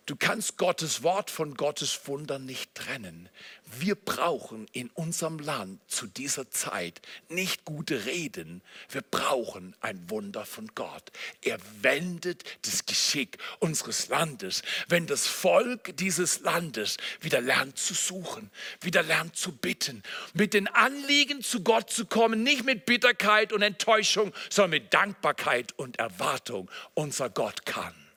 Du 0.09 0.15
kannst 0.15 0.57
Gottes 0.57 1.03
Wort 1.03 1.29
von 1.29 1.53
Gottes 1.53 2.07
Wunder 2.07 2.39
nicht 2.39 2.73
trennen. 2.73 3.29
Wir 3.77 3.93
brauchen 3.93 4.65
in 4.71 4.89
unserem 4.95 5.37
Land 5.37 5.79
zu 5.87 6.07
dieser 6.07 6.49
Zeit 6.49 6.99
nicht 7.27 7.63
gute 7.63 8.07
Reden. 8.07 8.63
Wir 8.89 9.03
brauchen 9.03 9.75
ein 9.81 10.09
Wunder 10.09 10.47
von 10.47 10.65
Gott. 10.73 11.11
Er 11.43 11.59
wendet 11.83 12.43
das 12.63 12.87
Geschick 12.87 13.37
unseres 13.59 14.07
Landes, 14.07 14.63
wenn 14.87 15.05
das 15.05 15.27
Volk 15.27 15.95
dieses 15.97 16.39
Landes 16.39 16.97
wieder 17.21 17.39
lernt 17.39 17.77
zu 17.77 17.93
suchen, 17.93 18.49
wieder 18.81 19.03
lernt 19.03 19.35
zu 19.35 19.51
bitten, 19.51 20.01
mit 20.33 20.55
den 20.55 20.67
Anliegen 20.69 21.43
zu 21.43 21.61
Gott 21.61 21.91
zu 21.91 22.07
kommen, 22.07 22.41
nicht 22.41 22.65
mit 22.65 22.87
Bitterkeit 22.87 23.53
und 23.53 23.61
Enttäuschung, 23.61 24.33
sondern 24.49 24.71
mit 24.71 24.91
Dankbarkeit 24.91 25.77
und 25.77 25.99
Erwartung. 25.99 26.67
Unser 26.95 27.29
Gott 27.29 27.67
kann. 27.67 28.08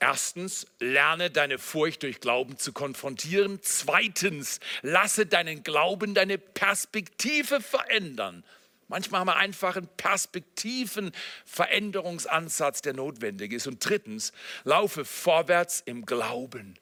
Erstens, 0.00 0.66
lerne 0.78 1.30
deine 1.30 1.58
Furcht 1.58 2.04
durch 2.04 2.20
Glauben 2.20 2.56
zu 2.56 2.72
konfrontieren. 2.72 3.58
Zweitens, 3.62 4.60
lasse 4.82 5.26
deinen 5.26 5.64
Glauben 5.64 6.14
deine 6.14 6.38
Perspektive 6.38 7.60
verändern. 7.60 8.44
Manchmal 8.86 9.18
haben 9.20 9.28
wir 9.28 9.36
einfach 9.36 9.76
einen 9.76 9.88
Perspektivenveränderungsansatz, 9.96 12.80
der 12.80 12.94
notwendig 12.94 13.52
ist. 13.52 13.66
Und 13.66 13.86
drittens, 13.86 14.32
laufe 14.64 15.04
vorwärts 15.04 15.82
im 15.84 16.06
Glauben. 16.06 16.78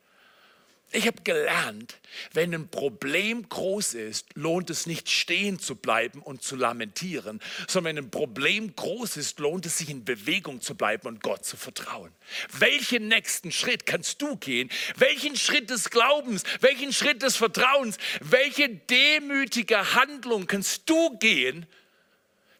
Ich 0.92 1.07
habe 1.07 1.20
gelernt, 1.22 1.96
wenn 2.33 2.55
ein 2.55 2.68
Problem 2.68 3.49
groß 3.49 3.94
ist, 3.94 4.29
lohnt 4.35 4.70
es 4.70 4.87
nicht 4.87 5.11
stehen 5.11 5.59
zu 5.59 5.75
bleiben 5.75 6.22
und 6.22 6.42
zu 6.42 6.55
lamentieren, 6.55 7.40
sondern 7.66 7.96
wenn 7.96 8.05
ein 8.05 8.11
Problem 8.11 8.75
groß 8.75 9.16
ist, 9.16 9.40
lohnt 9.40 9.66
es 9.66 9.79
sich 9.79 9.90
in 9.90 10.05
Bewegung 10.05 10.61
zu 10.61 10.77
bleiben 10.77 11.09
und 11.09 11.22
Gott 11.22 11.44
zu 11.44 11.57
vertrauen. 11.57 12.12
Welchen 12.59 13.09
nächsten 13.09 13.51
Schritt 13.51 13.85
kannst 13.85 14.22
du 14.22 14.37
gehen? 14.37 14.70
Welchen 14.96 15.37
Schritt 15.37 15.70
des 15.70 15.90
Glaubens? 15.90 16.44
Welchen 16.61 16.92
Schritt 16.92 17.20
des 17.22 17.37
Vertrauens? 17.37 17.99
Welche 18.20 18.68
demütige 18.68 19.94
Handlung 19.94 20.46
kannst 20.46 20.88
du 20.88 21.18
gehen? 21.18 21.66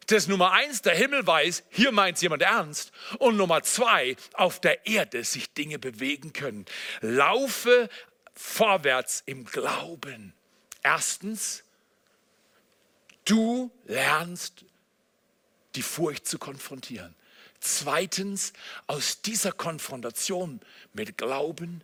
Das 0.07 0.27
Nummer 0.27 0.53
eins, 0.53 0.81
der 0.81 0.95
Himmel 0.95 1.27
weiß, 1.27 1.63
hier 1.69 1.91
meint 1.91 2.21
jemand 2.21 2.41
ernst. 2.41 2.93
Und 3.19 3.35
Nummer 3.35 3.63
zwei, 3.63 4.15
auf 4.33 4.61
der 4.61 4.85
Erde 4.85 5.23
sich 5.25 5.53
Dinge 5.53 5.79
bewegen 5.79 6.31
können. 6.31 6.65
Laufe 7.01 7.89
vorwärts 8.37 9.23
im 9.25 9.45
Glauben. 9.45 10.33
Erstens, 10.83 11.63
du 13.25 13.71
lernst 13.85 14.63
die 15.75 15.81
Furcht 15.81 16.27
zu 16.27 16.37
konfrontieren. 16.37 17.15
Zweitens, 17.59 18.53
aus 18.85 19.21
dieser 19.21 19.51
Konfrontation 19.51 20.61
mit 20.93 21.17
Glauben 21.17 21.81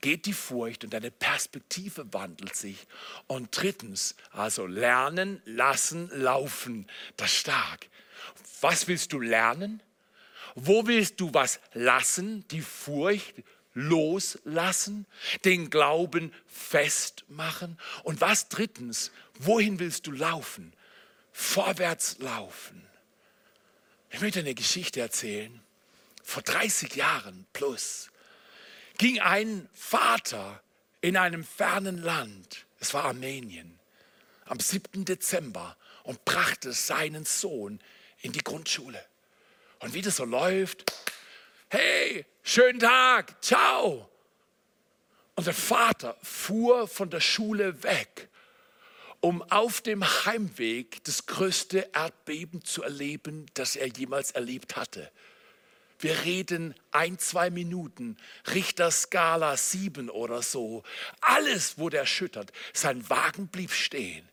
geht 0.00 0.26
die 0.26 0.34
Furcht 0.34 0.84
und 0.84 0.92
deine 0.92 1.10
Perspektive 1.10 2.12
wandelt 2.12 2.54
sich. 2.54 2.86
Und 3.26 3.48
drittens, 3.50 4.14
also 4.30 4.66
lernen, 4.66 5.40
lassen, 5.46 6.10
laufen, 6.10 6.86
das 7.16 7.32
stark. 7.32 7.88
Was 8.60 8.86
willst 8.86 9.14
du 9.14 9.20
lernen? 9.20 9.82
Wo 10.54 10.86
willst 10.86 11.20
du 11.20 11.32
was 11.32 11.58
lassen? 11.72 12.46
Die 12.48 12.60
Furcht, 12.60 13.34
loslassen, 13.74 15.06
den 15.44 15.68
Glauben 15.70 16.32
festmachen. 16.46 17.78
Und 18.02 18.20
was 18.20 18.48
drittens, 18.48 19.10
wohin 19.38 19.78
willst 19.78 20.06
du 20.06 20.12
laufen? 20.12 20.72
Vorwärts 21.32 22.18
laufen. 22.18 22.86
Ich 24.10 24.20
möchte 24.20 24.40
eine 24.40 24.54
Geschichte 24.54 25.00
erzählen. 25.00 25.60
Vor 26.22 26.42
30 26.42 26.94
Jahren 26.94 27.46
plus 27.52 28.10
ging 28.96 29.20
ein 29.20 29.68
Vater 29.74 30.62
in 31.00 31.16
einem 31.16 31.44
fernen 31.44 31.98
Land, 31.98 32.64
es 32.80 32.94
war 32.94 33.04
Armenien, 33.04 33.78
am 34.46 34.60
7. 34.60 35.04
Dezember 35.04 35.76
und 36.04 36.24
brachte 36.24 36.72
seinen 36.72 37.24
Sohn 37.24 37.80
in 38.22 38.32
die 38.32 38.42
Grundschule. 38.42 39.04
Und 39.80 39.92
wie 39.94 40.00
das 40.00 40.16
so 40.16 40.24
läuft, 40.24 40.94
hey, 41.68 42.24
schönen 42.44 42.78
Tag, 42.78 43.42
ciao. 43.42 44.08
Und 45.34 45.46
der 45.46 45.54
Vater 45.54 46.16
fuhr 46.22 46.86
von 46.86 47.10
der 47.10 47.20
Schule 47.20 47.82
weg, 47.82 48.28
um 49.20 49.42
auf 49.50 49.80
dem 49.80 50.04
Heimweg 50.04 51.02
das 51.04 51.26
größte 51.26 51.90
Erdbeben 51.92 52.64
zu 52.64 52.84
erleben, 52.84 53.46
das 53.54 53.74
er 53.74 53.88
jemals 53.88 54.30
erlebt 54.30 54.76
hatte. 54.76 55.10
Wir 55.98 56.24
reden 56.24 56.74
ein, 56.90 57.18
zwei 57.18 57.50
Minuten, 57.50 58.16
Richterskala 58.52 59.56
sieben 59.56 60.10
oder 60.10 60.42
so. 60.42 60.82
Alles 61.20 61.78
wurde 61.78 61.96
erschüttert. 61.96 62.52
Sein 62.72 63.08
Wagen 63.08 63.48
blieb 63.48 63.72
stehen 63.72 64.28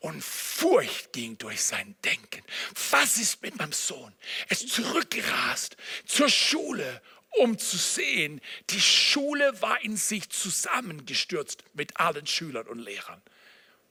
und 0.00 0.24
Furcht 0.24 1.12
ging 1.12 1.36
durch 1.36 1.62
sein 1.62 1.94
Denken. 2.04 2.42
Was 2.90 3.18
ist 3.18 3.42
mit 3.42 3.58
meinem 3.58 3.72
Sohn? 3.72 4.12
Er 4.48 4.52
ist 4.52 4.70
zurückgerast 4.70 5.76
zur 6.06 6.30
Schule, 6.30 7.02
um 7.38 7.58
zu 7.58 7.76
sehen, 7.76 8.40
die 8.70 8.80
Schule 8.80 9.60
war 9.62 9.80
in 9.82 9.96
sich 9.96 10.28
zusammengestürzt 10.30 11.64
mit 11.74 11.98
allen 11.98 12.26
Schülern 12.26 12.66
und 12.66 12.78
Lehrern. 12.78 13.22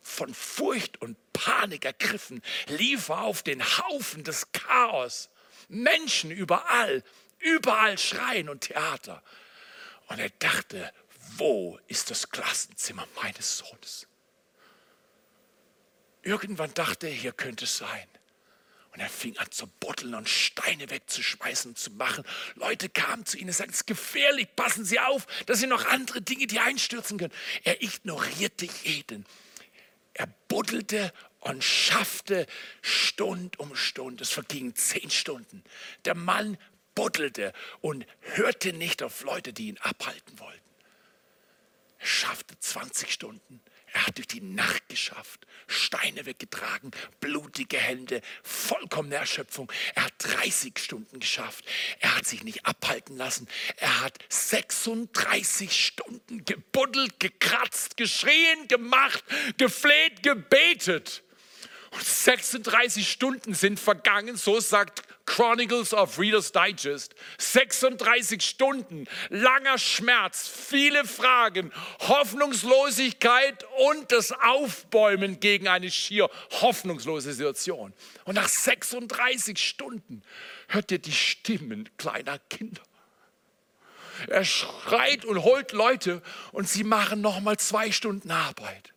Von 0.01 0.33
Furcht 0.33 1.01
und 1.01 1.17
Panik 1.33 1.85
ergriffen, 1.85 2.41
lief 2.67 3.09
er 3.09 3.21
auf 3.21 3.43
den 3.43 3.63
Haufen 3.63 4.23
des 4.23 4.51
Chaos. 4.51 5.29
Menschen 5.67 6.31
überall, 6.31 7.03
überall 7.39 7.97
Schreien 7.97 8.49
und 8.49 8.61
Theater. 8.61 9.23
Und 10.07 10.19
er 10.19 10.29
dachte, 10.31 10.91
wo 11.37 11.79
ist 11.87 12.11
das 12.11 12.29
Klassenzimmer 12.29 13.07
meines 13.15 13.59
Sohnes? 13.59 14.07
Irgendwann 16.21 16.73
dachte 16.73 17.07
er, 17.07 17.13
hier 17.13 17.31
könnte 17.31 17.65
es 17.65 17.77
sein. 17.77 18.07
Und 18.91 18.99
er 18.99 19.09
fing 19.09 19.37
an 19.37 19.51
zu 19.51 19.67
botteln 19.67 20.15
und 20.15 20.27
Steine 20.27 20.89
wegzuschmeißen 20.89 21.71
und 21.71 21.77
zu 21.77 21.91
machen. 21.91 22.23
Leute 22.55 22.89
kamen 22.89 23.25
zu 23.25 23.37
ihm 23.37 23.47
und 23.47 23.53
sagten, 23.53 23.71
es 23.71 23.81
ist 23.81 23.87
gefährlich, 23.87 24.47
passen 24.55 24.83
Sie 24.83 24.99
auf, 24.99 25.27
das 25.45 25.59
sind 25.59 25.69
noch 25.69 25.85
andere 25.85 26.21
Dinge, 26.21 26.47
die 26.47 26.59
einstürzen 26.59 27.17
können. 27.17 27.33
Er 27.63 27.81
ignorierte 27.83 28.67
jeden. 28.83 29.25
Er 30.13 30.27
buddelte 30.47 31.13
und 31.39 31.63
schaffte 31.63 32.45
Stund 32.81 33.59
um 33.59 33.75
Stund. 33.75 34.21
Es 34.21 34.31
vergingen 34.31 34.75
zehn 34.75 35.09
Stunden. 35.09 35.63
Der 36.05 36.15
Mann 36.15 36.57
buddelte 36.95 37.53
und 37.81 38.05
hörte 38.19 38.73
nicht 38.73 39.03
auf 39.03 39.23
Leute, 39.23 39.53
die 39.53 39.69
ihn 39.69 39.77
abhalten 39.77 40.39
wollten. 40.39 40.59
Er 41.99 42.07
schaffte 42.07 42.59
20 42.59 43.11
Stunden. 43.11 43.61
Er 43.93 44.07
hat 44.07 44.17
durch 44.17 44.27
die 44.27 44.41
Nacht 44.41 44.87
geschafft, 44.87 45.45
Steine 45.67 46.25
weggetragen, 46.25 46.91
blutige 47.19 47.77
Hände, 47.77 48.21
vollkommene 48.43 49.15
Erschöpfung. 49.15 49.71
Er 49.95 50.05
hat 50.05 50.13
30 50.19 50.77
Stunden 50.77 51.19
geschafft. 51.19 51.65
Er 51.99 52.15
hat 52.15 52.25
sich 52.25 52.43
nicht 52.43 52.65
abhalten 52.65 53.17
lassen. 53.17 53.47
Er 53.77 54.01
hat 54.01 54.19
36 54.29 55.85
Stunden 55.85 56.45
gebuddelt, 56.45 57.19
gekratzt, 57.19 57.97
geschrien, 57.97 58.67
gemacht, 58.67 59.23
gefleht, 59.57 60.23
gebetet. 60.23 61.23
Und 61.91 62.03
36 62.03 63.09
Stunden 63.09 63.55
sind 63.55 63.79
vergangen, 63.79 64.37
so 64.37 64.59
sagt 64.59 65.01
Chronicles 65.29 65.93
of 65.93 66.17
Reader's 66.17 66.51
Digest. 66.51 67.13
36 67.37 68.41
Stunden, 68.41 69.05
langer 69.29 69.77
Schmerz, 69.77 70.47
viele 70.47 71.05
Fragen, 71.05 71.71
Hoffnungslosigkeit 71.99 73.63
und 73.91 74.11
das 74.11 74.31
Aufbäumen 74.31 75.39
gegen 75.39 75.67
eine 75.67 75.91
schier 75.91 76.31
hoffnungslose 76.61 77.33
Situation. 77.33 77.93
Und 78.25 78.35
nach 78.35 78.47
36 78.47 79.59
Stunden 79.59 80.23
hört 80.67 80.91
ihr 80.91 80.99
die 80.99 81.11
Stimmen 81.11 81.87
kleiner 81.97 82.39
Kinder. 82.49 82.81
Er 84.27 84.43
schreit 84.43 85.25
und 85.25 85.43
holt 85.43 85.73
Leute 85.73 86.23
und 86.51 86.67
sie 86.67 86.83
machen 86.83 87.21
noch 87.21 87.39
mal 87.39 87.57
zwei 87.57 87.91
Stunden 87.91 88.31
Arbeit. 88.31 88.93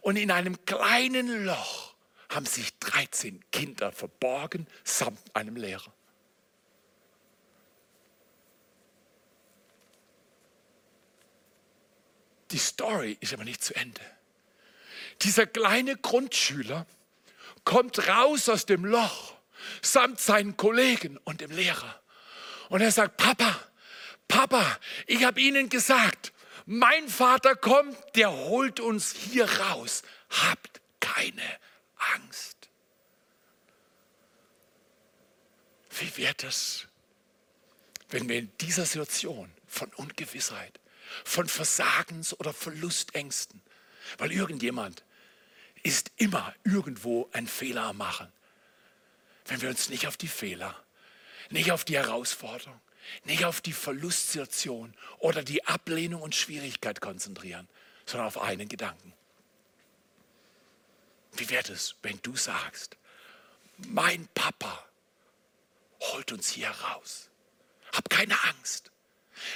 Und 0.00 0.16
in 0.16 0.30
einem 0.30 0.64
kleinen 0.64 1.44
Loch 1.44 1.95
haben 2.28 2.46
sich 2.46 2.78
13 2.78 3.42
Kinder 3.50 3.92
verborgen 3.92 4.66
samt 4.84 5.20
einem 5.34 5.56
Lehrer. 5.56 5.92
Die 12.50 12.58
Story 12.58 13.16
ist 13.20 13.32
aber 13.34 13.44
nicht 13.44 13.62
zu 13.62 13.74
Ende. 13.74 14.00
Dieser 15.22 15.46
kleine 15.46 15.96
Grundschüler 15.96 16.86
kommt 17.64 18.06
raus 18.08 18.48
aus 18.48 18.66
dem 18.66 18.84
Loch 18.84 19.36
samt 19.82 20.20
seinen 20.20 20.56
Kollegen 20.56 21.18
und 21.24 21.40
dem 21.40 21.50
Lehrer. 21.50 22.00
Und 22.68 22.80
er 22.80 22.92
sagt, 22.92 23.16
Papa, 23.16 23.58
Papa, 24.28 24.78
ich 25.06 25.24
habe 25.24 25.40
Ihnen 25.40 25.68
gesagt, 25.68 26.32
mein 26.66 27.08
Vater 27.08 27.54
kommt, 27.54 27.96
der 28.16 28.32
holt 28.32 28.80
uns 28.80 29.12
hier 29.12 29.48
raus. 29.60 30.02
Habt 30.30 30.80
keine 31.00 31.42
Angst. 31.96 32.68
Wie 35.98 36.16
wird 36.16 36.44
es, 36.44 36.86
wenn 38.10 38.28
wir 38.28 38.38
in 38.38 38.52
dieser 38.58 38.84
Situation 38.84 39.50
von 39.66 39.92
Ungewissheit, 39.94 40.78
von 41.24 41.48
Versagens- 41.48 42.34
oder 42.34 42.52
Verlustängsten, 42.52 43.62
weil 44.18 44.32
irgendjemand 44.32 45.04
ist 45.82 46.10
immer 46.16 46.54
irgendwo 46.64 47.28
ein 47.32 47.46
Fehler 47.46 47.84
am 47.84 47.98
machen, 47.98 48.32
wenn 49.46 49.62
wir 49.62 49.68
uns 49.68 49.88
nicht 49.88 50.06
auf 50.06 50.16
die 50.16 50.28
Fehler, 50.28 50.74
nicht 51.50 51.72
auf 51.72 51.84
die 51.84 51.96
Herausforderung, 51.96 52.80
nicht 53.24 53.44
auf 53.44 53.60
die 53.60 53.72
Verlustsituation 53.72 54.94
oder 55.18 55.42
die 55.42 55.64
Ablehnung 55.64 56.22
und 56.22 56.34
Schwierigkeit 56.34 57.00
konzentrieren, 57.00 57.68
sondern 58.04 58.26
auf 58.26 58.38
einen 58.38 58.68
Gedanken. 58.68 59.12
Wie 61.36 61.50
wird 61.50 61.70
es, 61.70 61.94
wenn 62.02 62.18
du 62.22 62.36
sagst, 62.36 62.96
mein 63.78 64.28
Papa 64.34 64.86
holt 66.00 66.32
uns 66.32 66.50
hier 66.50 66.68
raus. 66.68 67.28
Hab 67.92 68.08
keine 68.10 68.36
Angst. 68.44 68.90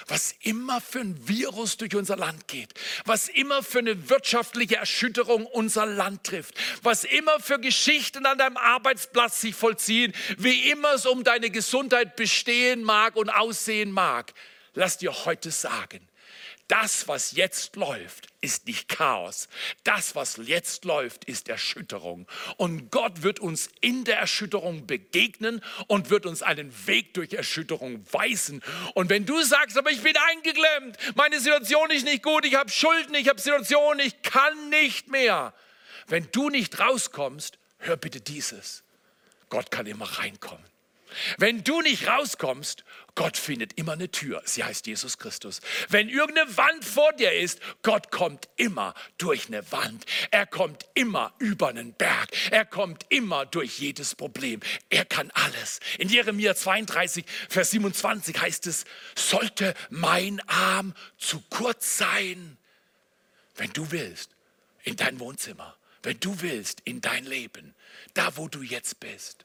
Was 0.08 0.34
immer 0.42 0.80
für 0.82 1.00
ein 1.00 1.26
Virus 1.26 1.78
durch 1.78 1.94
unser 1.96 2.16
Land 2.16 2.48
geht, 2.48 2.74
was 3.06 3.28
immer 3.28 3.62
für 3.62 3.78
eine 3.78 4.10
wirtschaftliche 4.10 4.76
Erschütterung 4.76 5.46
unser 5.46 5.86
Land 5.86 6.24
trifft, 6.24 6.54
was 6.82 7.04
immer 7.04 7.40
für 7.40 7.58
Geschichten 7.58 8.26
an 8.26 8.36
deinem 8.36 8.58
Arbeitsplatz 8.58 9.40
sich 9.40 9.54
vollziehen, 9.54 10.12
wie 10.36 10.70
immer 10.70 10.94
es 10.94 11.06
um 11.06 11.24
deine 11.24 11.48
Gesundheit 11.48 12.14
bestehen 12.14 12.84
mag 12.84 13.16
und 13.16 13.30
aussehen 13.30 13.90
mag, 13.90 14.34
lass 14.74 14.98
dir 14.98 15.24
heute 15.24 15.50
sagen, 15.50 16.06
das, 16.70 17.08
was 17.08 17.32
jetzt 17.32 17.74
läuft, 17.74 18.28
ist 18.40 18.66
nicht 18.66 18.88
Chaos. 18.88 19.48
Das, 19.82 20.14
was 20.14 20.36
jetzt 20.36 20.84
läuft, 20.84 21.24
ist 21.24 21.48
Erschütterung. 21.48 22.28
Und 22.58 22.92
Gott 22.92 23.22
wird 23.22 23.40
uns 23.40 23.68
in 23.80 24.04
der 24.04 24.18
Erschütterung 24.18 24.86
begegnen 24.86 25.64
und 25.88 26.10
wird 26.10 26.26
uns 26.26 26.42
einen 26.42 26.72
Weg 26.86 27.14
durch 27.14 27.32
Erschütterung 27.32 28.04
weisen. 28.12 28.62
Und 28.94 29.10
wenn 29.10 29.26
du 29.26 29.42
sagst, 29.42 29.76
aber 29.76 29.90
ich 29.90 30.00
bin 30.00 30.14
eingeklemmt, 30.30 30.96
meine 31.16 31.40
Situation 31.40 31.90
ist 31.90 32.04
nicht 32.04 32.22
gut, 32.22 32.44
ich 32.44 32.54
habe 32.54 32.70
Schulden, 32.70 33.16
ich 33.16 33.28
habe 33.28 33.40
Situationen, 33.40 34.06
ich 34.06 34.22
kann 34.22 34.70
nicht 34.70 35.08
mehr. 35.08 35.52
Wenn 36.06 36.28
du 36.30 36.50
nicht 36.50 36.78
rauskommst, 36.78 37.58
hör 37.78 37.96
bitte 37.96 38.20
dieses. 38.20 38.84
Gott 39.48 39.72
kann 39.72 39.86
immer 39.86 40.06
reinkommen. 40.06 40.69
Wenn 41.38 41.64
du 41.64 41.80
nicht 41.80 42.06
rauskommst, 42.06 42.84
Gott 43.14 43.36
findet 43.36 43.74
immer 43.74 43.92
eine 43.92 44.10
Tür. 44.10 44.42
Sie 44.44 44.64
heißt 44.64 44.86
Jesus 44.86 45.18
Christus. 45.18 45.60
Wenn 45.88 46.08
irgendeine 46.08 46.56
Wand 46.56 46.84
vor 46.84 47.12
dir 47.12 47.32
ist, 47.32 47.60
Gott 47.82 48.10
kommt 48.10 48.48
immer 48.56 48.94
durch 49.18 49.48
eine 49.48 49.70
Wand. 49.72 50.06
Er 50.30 50.46
kommt 50.46 50.86
immer 50.94 51.34
über 51.38 51.68
einen 51.68 51.92
Berg. 51.92 52.30
Er 52.50 52.64
kommt 52.64 53.06
immer 53.08 53.46
durch 53.46 53.78
jedes 53.78 54.14
Problem. 54.14 54.60
Er 54.88 55.04
kann 55.04 55.30
alles. 55.32 55.80
In 55.98 56.08
Jeremia 56.08 56.54
32, 56.54 57.24
Vers 57.48 57.70
27 57.72 58.40
heißt 58.40 58.66
es, 58.66 58.84
sollte 59.14 59.74
mein 59.90 60.40
Arm 60.48 60.94
zu 61.18 61.42
kurz 61.50 61.98
sein, 61.98 62.56
wenn 63.56 63.72
du 63.72 63.90
willst, 63.90 64.30
in 64.84 64.96
dein 64.96 65.20
Wohnzimmer, 65.20 65.76
wenn 66.02 66.18
du 66.20 66.40
willst, 66.40 66.80
in 66.84 67.00
dein 67.00 67.24
Leben, 67.26 67.74
da 68.14 68.36
wo 68.36 68.48
du 68.48 68.62
jetzt 68.62 69.00
bist 69.00 69.44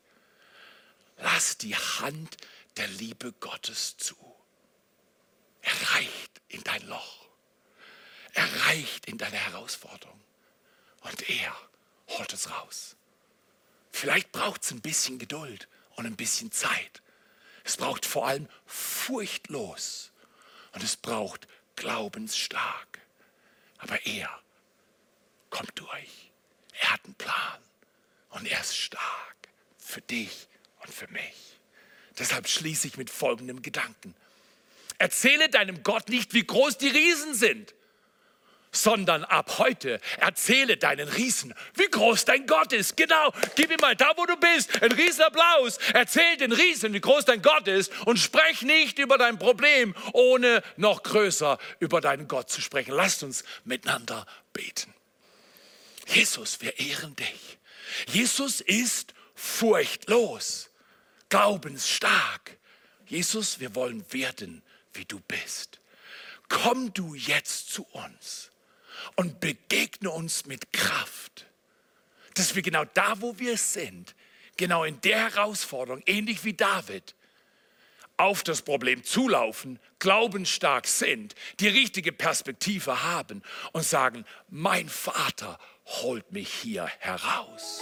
Lass 1.17 1.57
die 1.57 1.75
Hand 1.75 2.37
der 2.77 2.87
Liebe 2.87 3.31
Gottes 3.33 3.97
zu. 3.97 4.15
Er 5.61 5.95
reicht 5.95 6.41
in 6.49 6.63
dein 6.63 6.85
Loch. 6.87 7.27
Er 8.33 8.67
reicht 8.67 9.05
in 9.05 9.17
deine 9.17 9.37
Herausforderung. 9.37 10.21
Und 11.01 11.29
er 11.29 11.55
holt 12.09 12.33
es 12.33 12.49
raus. 12.49 12.95
Vielleicht 13.91 14.31
braucht 14.31 14.63
es 14.63 14.71
ein 14.71 14.81
bisschen 14.81 15.19
Geduld 15.19 15.67
und 15.95 16.05
ein 16.05 16.17
bisschen 16.17 16.51
Zeit. 16.51 17.01
Es 17.63 17.77
braucht 17.77 18.05
vor 18.05 18.27
allem 18.27 18.49
furchtlos 18.65 20.11
und 20.73 20.83
es 20.83 20.97
braucht 20.97 21.47
glaubensstark. 21.75 22.99
Aber 23.77 24.05
er 24.05 24.29
kommt 25.49 25.79
durch. 25.79 26.31
Er 26.73 26.93
hat 26.93 27.05
einen 27.05 27.15
Plan 27.15 27.61
und 28.31 28.45
er 28.45 28.59
ist 28.59 28.75
stark 28.75 29.35
für 29.77 30.01
dich 30.01 30.47
und 30.85 30.93
für 30.93 31.07
mich. 31.07 31.59
Deshalb 32.17 32.47
schließe 32.47 32.87
ich 32.87 32.97
mit 32.97 33.09
folgendem 33.09 33.61
Gedanken. 33.61 34.15
Erzähle 34.97 35.49
deinem 35.49 35.83
Gott 35.83 36.09
nicht, 36.09 36.33
wie 36.33 36.45
groß 36.45 36.77
die 36.77 36.87
Riesen 36.87 37.33
sind, 37.33 37.73
sondern 38.71 39.23
ab 39.23 39.57
heute 39.57 39.99
erzähle 40.17 40.77
deinen 40.77 41.07
Riesen, 41.07 41.53
wie 41.75 41.87
groß 41.87 42.25
dein 42.25 42.45
Gott 42.45 42.73
ist. 42.73 42.95
Genau, 42.97 43.33
gib 43.55 43.71
ihm 43.71 43.77
mal 43.81 43.95
da, 43.95 44.11
wo 44.15 44.25
du 44.25 44.35
bist, 44.37 44.81
einen 44.81 44.91
Riesenapplaus. 44.91 45.77
Erzähl 45.93 46.37
den 46.37 46.51
Riesen, 46.51 46.93
wie 46.93 47.01
groß 47.01 47.25
dein 47.25 47.41
Gott 47.41 47.67
ist 47.67 47.91
und 48.05 48.17
sprech 48.17 48.61
nicht 48.61 48.99
über 48.99 49.17
dein 49.17 49.39
Problem, 49.39 49.95
ohne 50.13 50.61
noch 50.77 51.03
größer 51.03 51.57
über 51.79 52.01
deinen 52.01 52.27
Gott 52.27 52.49
zu 52.49 52.61
sprechen. 52.61 52.93
Lasst 52.93 53.23
uns 53.23 53.43
miteinander 53.63 54.25
beten. 54.53 54.93
Jesus, 56.07 56.61
wir 56.61 56.79
ehren 56.79 57.15
dich. 57.15 57.57
Jesus 58.07 58.61
ist 58.61 59.13
furchtlos, 59.35 60.69
glaubensstark. 61.35 62.57
Jesus, 63.07 63.59
wir 63.59 63.75
wollen 63.75 64.05
werden, 64.13 64.61
wie 64.93 65.03
du 65.03 65.19
bist. 65.19 65.81
Komm 66.47 66.93
du 66.93 67.13
jetzt 67.13 67.73
zu 67.73 67.83
uns 67.91 68.51
und 69.17 69.41
begegne 69.41 70.11
uns 70.11 70.45
mit 70.45 70.71
Kraft, 70.71 71.45
dass 72.35 72.55
wir 72.55 72.61
genau 72.61 72.85
da, 72.85 73.19
wo 73.19 73.37
wir 73.37 73.57
sind, 73.57 74.15
genau 74.55 74.85
in 74.85 75.01
der 75.01 75.35
Herausforderung, 75.35 76.01
ähnlich 76.05 76.45
wie 76.45 76.53
David, 76.53 77.15
auf 78.15 78.41
das 78.41 78.61
Problem 78.61 79.03
zulaufen, 79.03 79.77
glaubensstark 79.99 80.87
sind, 80.87 81.35
die 81.59 81.67
richtige 81.67 82.13
Perspektive 82.13 83.03
haben 83.03 83.43
und 83.73 83.83
sagen, 83.83 84.23
mein 84.47 84.87
Vater 84.87 85.59
holt 85.85 86.31
mich 86.31 86.49
hier 86.49 86.85
heraus. 86.99 87.81